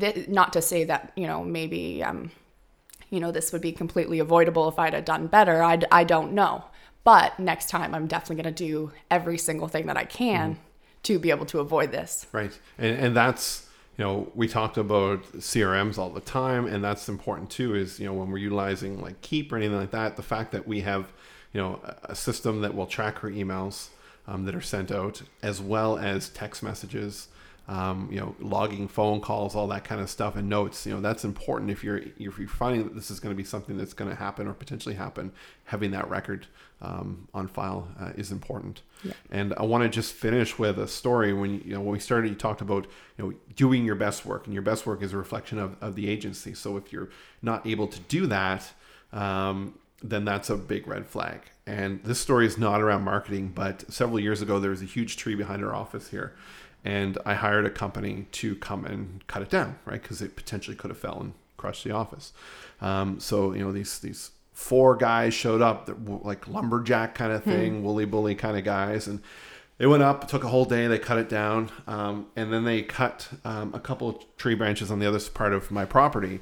th- 0.00 0.26
not 0.28 0.54
to 0.54 0.62
say 0.62 0.84
that 0.84 1.12
you 1.16 1.26
know 1.26 1.44
maybe 1.44 2.02
um, 2.02 2.30
you 3.10 3.20
know 3.20 3.30
this 3.30 3.52
would 3.52 3.62
be 3.62 3.72
completely 3.72 4.20
avoidable 4.20 4.68
if 4.68 4.78
I'd 4.78 4.94
have 4.94 5.04
done 5.04 5.26
better. 5.26 5.62
I 5.62 5.78
I 5.90 6.04
don't 6.04 6.32
know. 6.32 6.64
But 7.04 7.38
next 7.38 7.68
time, 7.68 7.94
I'm 7.94 8.06
definitely 8.06 8.42
going 8.42 8.54
to 8.54 8.64
do 8.64 8.92
every 9.10 9.38
single 9.38 9.68
thing 9.68 9.86
that 9.86 9.96
I 9.96 10.04
can 10.04 10.58
to 11.04 11.18
be 11.18 11.30
able 11.30 11.46
to 11.46 11.58
avoid 11.58 11.90
this. 11.90 12.26
Right. 12.32 12.56
And, 12.78 12.96
and 12.96 13.16
that's, 13.16 13.68
you 13.98 14.04
know, 14.04 14.30
we 14.34 14.46
talked 14.46 14.76
about 14.76 15.24
CRMs 15.32 15.98
all 15.98 16.10
the 16.10 16.20
time, 16.20 16.66
and 16.66 16.82
that's 16.82 17.08
important 17.08 17.50
too. 17.50 17.74
Is 17.74 17.98
you 17.98 18.06
know 18.06 18.14
when 18.14 18.30
we're 18.30 18.38
utilizing 18.38 19.00
like 19.00 19.20
Keap 19.20 19.52
or 19.52 19.56
anything 19.56 19.76
like 19.76 19.90
that, 19.90 20.16
the 20.16 20.22
fact 20.22 20.52
that 20.52 20.66
we 20.66 20.80
have 20.80 21.12
you 21.52 21.60
know 21.60 21.80
a 22.04 22.14
system 22.14 22.62
that 22.62 22.74
will 22.74 22.86
track 22.86 23.18
her 23.18 23.30
emails 23.30 23.88
um, 24.26 24.44
that 24.44 24.54
are 24.54 24.62
sent 24.62 24.90
out, 24.90 25.22
as 25.42 25.60
well 25.60 25.98
as 25.98 26.28
text 26.30 26.62
messages, 26.62 27.28
um, 27.68 28.08
you 28.10 28.18
know, 28.18 28.34
logging 28.40 28.88
phone 28.88 29.20
calls, 29.20 29.54
all 29.54 29.68
that 29.68 29.84
kind 29.84 30.00
of 30.00 30.10
stuff, 30.10 30.34
and 30.34 30.48
notes. 30.48 30.84
You 30.84 30.94
know, 30.94 31.00
that's 31.00 31.24
important 31.24 31.70
if 31.70 31.84
you're 31.84 31.98
if 31.98 32.38
you're 32.38 32.48
finding 32.48 32.84
that 32.84 32.94
this 32.94 33.10
is 33.10 33.20
going 33.20 33.34
to 33.34 33.36
be 33.36 33.44
something 33.44 33.76
that's 33.76 33.94
going 33.94 34.10
to 34.10 34.16
happen 34.16 34.48
or 34.48 34.52
potentially 34.52 34.96
happen. 34.96 35.32
Having 35.64 35.92
that 35.92 36.10
record 36.10 36.46
um, 36.80 37.28
on 37.32 37.46
file 37.46 37.88
uh, 38.00 38.10
is 38.16 38.32
important. 38.32 38.82
Yeah. 39.04 39.12
And 39.30 39.54
I 39.56 39.62
want 39.62 39.84
to 39.84 39.88
just 39.88 40.12
finish 40.12 40.58
with 40.58 40.78
a 40.78 40.88
story. 40.88 41.32
When 41.32 41.62
you 41.64 41.74
know 41.74 41.80
when 41.80 41.92
we 41.92 42.00
started, 42.00 42.28
you 42.30 42.34
talked 42.34 42.60
about 42.60 42.86
you 43.16 43.24
know 43.24 43.34
doing 43.54 43.84
your 43.84 43.94
best 43.94 44.26
work, 44.26 44.46
and 44.46 44.54
your 44.54 44.62
best 44.62 44.84
work 44.84 45.00
is 45.00 45.12
a 45.12 45.16
reflection 45.16 45.58
of, 45.58 45.76
of 45.80 45.94
the 45.94 46.08
agency. 46.08 46.54
So 46.54 46.76
if 46.76 46.92
you're 46.92 47.10
not 47.42 47.64
able 47.64 47.86
to 47.86 48.00
do 48.00 48.26
that, 48.26 48.72
um, 49.12 49.78
then 50.02 50.24
that's 50.24 50.50
a 50.50 50.56
big 50.56 50.88
red 50.88 51.06
flag. 51.06 51.42
And 51.64 52.02
this 52.02 52.18
story 52.18 52.46
is 52.46 52.58
not 52.58 52.80
around 52.80 53.02
marketing, 53.04 53.52
but 53.54 53.90
several 53.92 54.18
years 54.18 54.42
ago 54.42 54.58
there 54.58 54.70
was 54.70 54.82
a 54.82 54.86
huge 54.86 55.16
tree 55.16 55.36
behind 55.36 55.64
our 55.64 55.72
office 55.72 56.08
here 56.08 56.34
and 56.84 57.18
I 57.24 57.34
hired 57.34 57.64
a 57.64 57.70
company 57.70 58.26
to 58.32 58.56
come 58.56 58.84
and 58.84 59.26
cut 59.26 59.42
it 59.42 59.50
down, 59.50 59.78
right? 59.84 60.00
Because 60.02 60.20
it 60.20 60.36
potentially 60.36 60.76
could 60.76 60.90
have 60.90 60.98
fell 60.98 61.20
and 61.20 61.34
crushed 61.56 61.84
the 61.84 61.92
office. 61.92 62.32
Um, 62.80 63.20
so 63.20 63.52
you 63.52 63.64
know 63.64 63.72
these 63.72 63.98
these 63.98 64.30
four 64.52 64.96
guys 64.96 65.34
showed 65.34 65.62
up, 65.62 65.90
like 66.06 66.48
lumberjack 66.48 67.14
kind 67.14 67.32
of 67.32 67.44
hmm. 67.44 67.50
thing, 67.50 67.76
hmm. 67.78 67.84
woolly 67.84 68.04
bully 68.04 68.34
kind 68.34 68.56
of 68.56 68.64
guys, 68.64 69.06
and 69.06 69.20
they 69.78 69.86
went 69.86 70.02
up. 70.02 70.28
Took 70.28 70.44
a 70.44 70.48
whole 70.48 70.64
day. 70.64 70.86
They 70.86 70.98
cut 70.98 71.18
it 71.18 71.28
down, 71.28 71.70
um, 71.86 72.26
and 72.36 72.52
then 72.52 72.64
they 72.64 72.82
cut 72.82 73.28
um, 73.44 73.74
a 73.74 73.80
couple 73.80 74.08
of 74.08 74.36
tree 74.36 74.54
branches 74.54 74.90
on 74.90 74.98
the 74.98 75.06
other 75.06 75.20
part 75.20 75.52
of 75.52 75.70
my 75.70 75.84
property. 75.84 76.40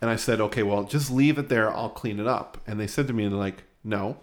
And 0.00 0.08
I 0.08 0.16
said, 0.16 0.40
okay, 0.40 0.62
well, 0.62 0.84
just 0.84 1.10
leave 1.10 1.36
it 1.36 1.50
there. 1.50 1.70
I'll 1.70 1.90
clean 1.90 2.20
it 2.20 2.26
up. 2.26 2.56
And 2.66 2.80
they 2.80 2.86
said 2.86 3.06
to 3.08 3.12
me, 3.12 3.24
and 3.24 3.32
they're 3.32 3.38
like, 3.38 3.64
no, 3.84 4.16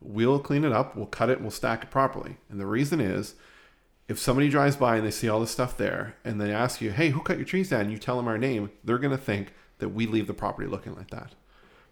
we'll 0.00 0.38
clean 0.38 0.64
it 0.64 0.72
up. 0.72 0.96
We'll 0.96 1.06
cut 1.06 1.30
it. 1.30 1.40
We'll 1.40 1.50
stack 1.50 1.82
it 1.82 1.90
properly. 1.90 2.36
And 2.48 2.60
the 2.60 2.66
reason 2.66 3.00
is 3.00 3.34
if 4.10 4.18
somebody 4.18 4.48
drives 4.48 4.74
by 4.74 4.96
and 4.96 5.06
they 5.06 5.10
see 5.12 5.28
all 5.28 5.38
this 5.38 5.52
stuff 5.52 5.76
there 5.76 6.16
and 6.24 6.40
they 6.40 6.52
ask 6.52 6.80
you, 6.80 6.90
hey, 6.90 7.10
who 7.10 7.20
cut 7.20 7.36
your 7.36 7.46
trees 7.46 7.70
down? 7.70 7.82
And 7.82 7.92
you 7.92 7.96
tell 7.96 8.16
them 8.16 8.26
our 8.26 8.36
name, 8.36 8.72
they're 8.82 8.98
going 8.98 9.16
to 9.16 9.16
think 9.16 9.54
that 9.78 9.90
we 9.90 10.04
leave 10.04 10.26
the 10.26 10.34
property 10.34 10.66
looking 10.66 10.96
like 10.96 11.10
that. 11.10 11.36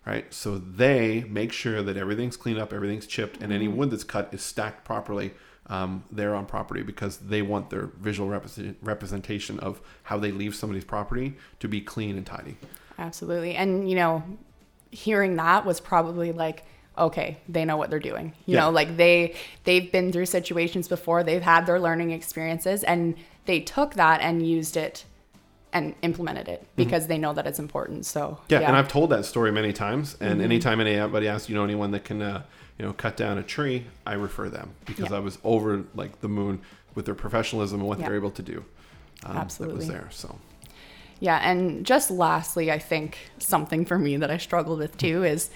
Right. 0.04 0.34
So 0.34 0.58
they 0.58 1.24
make 1.28 1.52
sure 1.52 1.80
that 1.80 1.96
everything's 1.96 2.36
cleaned 2.36 2.58
up, 2.58 2.72
everything's 2.72 3.06
chipped, 3.06 3.40
and 3.40 3.52
any 3.52 3.68
mm-hmm. 3.68 3.76
wood 3.76 3.90
that's 3.92 4.02
cut 4.02 4.30
is 4.32 4.42
stacked 4.42 4.84
properly 4.84 5.32
um, 5.68 6.02
there 6.10 6.34
on 6.34 6.44
property 6.44 6.82
because 6.82 7.18
they 7.18 7.40
want 7.40 7.70
their 7.70 7.90
visual 8.00 8.28
represent- 8.28 8.78
representation 8.82 9.60
of 9.60 9.80
how 10.02 10.18
they 10.18 10.32
leave 10.32 10.56
somebody's 10.56 10.84
property 10.84 11.36
to 11.60 11.68
be 11.68 11.80
clean 11.80 12.16
and 12.16 12.26
tidy. 12.26 12.56
Absolutely. 12.98 13.54
And, 13.54 13.88
you 13.88 13.94
know, 13.94 14.24
hearing 14.90 15.36
that 15.36 15.64
was 15.64 15.78
probably 15.78 16.32
like, 16.32 16.64
okay, 16.98 17.38
they 17.48 17.64
know 17.64 17.76
what 17.76 17.90
they're 17.90 17.98
doing. 17.98 18.32
You 18.46 18.54
yeah. 18.54 18.60
know, 18.60 18.70
like 18.70 18.96
they 18.96 19.34
they've 19.64 19.90
been 19.90 20.12
through 20.12 20.26
situations 20.26 20.88
before, 20.88 21.22
they've 21.22 21.42
had 21.42 21.66
their 21.66 21.80
learning 21.80 22.10
experiences 22.10 22.84
and 22.84 23.14
they 23.46 23.60
took 23.60 23.94
that 23.94 24.20
and 24.20 24.46
used 24.46 24.76
it 24.76 25.04
and 25.72 25.94
implemented 26.02 26.48
it 26.48 26.62
mm-hmm. 26.62 26.72
because 26.76 27.04
mm-hmm. 27.04 27.12
they 27.12 27.18
know 27.18 27.32
that 27.32 27.46
it's 27.46 27.58
important. 27.58 28.06
So 28.06 28.40
yeah, 28.48 28.60
yeah, 28.60 28.68
and 28.68 28.76
I've 28.76 28.88
told 28.88 29.10
that 29.10 29.24
story 29.24 29.52
many 29.52 29.72
times. 29.72 30.16
And 30.20 30.34
mm-hmm. 30.34 30.42
anytime 30.42 30.80
anybody 30.80 31.28
asks, 31.28 31.48
you 31.48 31.54
know, 31.54 31.64
anyone 31.64 31.90
that 31.92 32.04
can, 32.04 32.22
uh, 32.22 32.42
you 32.78 32.84
know, 32.84 32.92
cut 32.92 33.16
down 33.16 33.38
a 33.38 33.42
tree, 33.42 33.86
I 34.06 34.14
refer 34.14 34.48
them 34.48 34.70
because 34.86 35.10
yeah. 35.10 35.16
I 35.16 35.20
was 35.20 35.38
over 35.44 35.84
like 35.94 36.20
the 36.20 36.28
moon 36.28 36.60
with 36.94 37.04
their 37.04 37.14
professionalism 37.14 37.80
and 37.80 37.88
what 37.88 37.98
they're 37.98 38.16
able 38.16 38.30
to 38.32 38.42
do. 38.42 38.64
Um, 39.24 39.36
Absolutely, 39.36 39.74
that 39.74 39.78
was 39.78 39.88
there. 39.88 40.08
So 40.10 40.38
yeah, 41.20 41.38
and 41.38 41.84
just 41.84 42.10
lastly, 42.10 42.70
I 42.70 42.78
think 42.78 43.18
something 43.38 43.84
for 43.84 43.98
me 43.98 44.16
that 44.18 44.30
I 44.30 44.36
struggled 44.36 44.78
with 44.78 44.96
too 44.96 45.24
is 45.24 45.50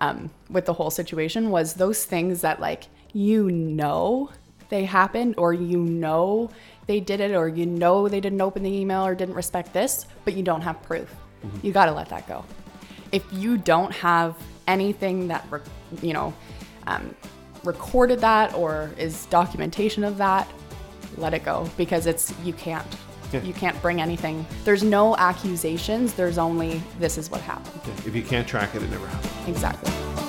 um, 0.00 0.30
with 0.50 0.66
the 0.66 0.72
whole 0.72 0.90
situation 0.90 1.50
was 1.50 1.74
those 1.74 2.04
things 2.04 2.40
that 2.42 2.60
like 2.60 2.84
you 3.12 3.50
know 3.50 4.30
they 4.68 4.84
happened 4.84 5.34
or 5.38 5.52
you 5.52 5.78
know 5.78 6.50
they 6.86 7.00
did 7.00 7.20
it 7.20 7.34
or 7.34 7.48
you 7.48 7.66
know 7.66 8.08
they 8.08 8.20
didn't 8.20 8.40
open 8.40 8.62
the 8.62 8.72
email 8.72 9.04
or 9.04 9.14
didn't 9.14 9.34
respect 9.34 9.72
this, 9.72 10.06
but 10.24 10.34
you 10.34 10.42
don't 10.42 10.62
have 10.62 10.82
proof. 10.82 11.14
Mm-hmm. 11.44 11.66
You 11.66 11.72
got 11.72 11.86
to 11.86 11.92
let 11.92 12.08
that 12.08 12.26
go. 12.26 12.44
If 13.12 13.24
you 13.32 13.56
don't 13.56 13.92
have 13.92 14.36
anything 14.66 15.28
that 15.28 15.44
re- 15.50 15.60
you 16.02 16.12
know 16.12 16.34
um, 16.86 17.14
recorded 17.64 18.20
that 18.20 18.54
or 18.54 18.90
is 18.98 19.26
documentation 19.26 20.04
of 20.04 20.18
that, 20.18 20.48
let 21.16 21.34
it 21.34 21.44
go 21.44 21.68
because 21.76 22.06
it's 22.06 22.32
you 22.44 22.52
can't 22.52 22.86
yeah. 23.32 23.42
You 23.42 23.52
can't 23.52 23.80
bring 23.82 24.00
anything. 24.00 24.46
There's 24.64 24.82
no 24.82 25.16
accusations. 25.16 26.14
There's 26.14 26.38
only 26.38 26.82
this 26.98 27.18
is 27.18 27.30
what 27.30 27.40
happened. 27.40 27.80
Yeah. 27.86 28.06
If 28.06 28.14
you 28.14 28.22
can't 28.22 28.46
track 28.46 28.74
it, 28.74 28.82
it 28.82 28.90
never 28.90 29.06
happened. 29.06 29.48
Exactly. 29.48 30.27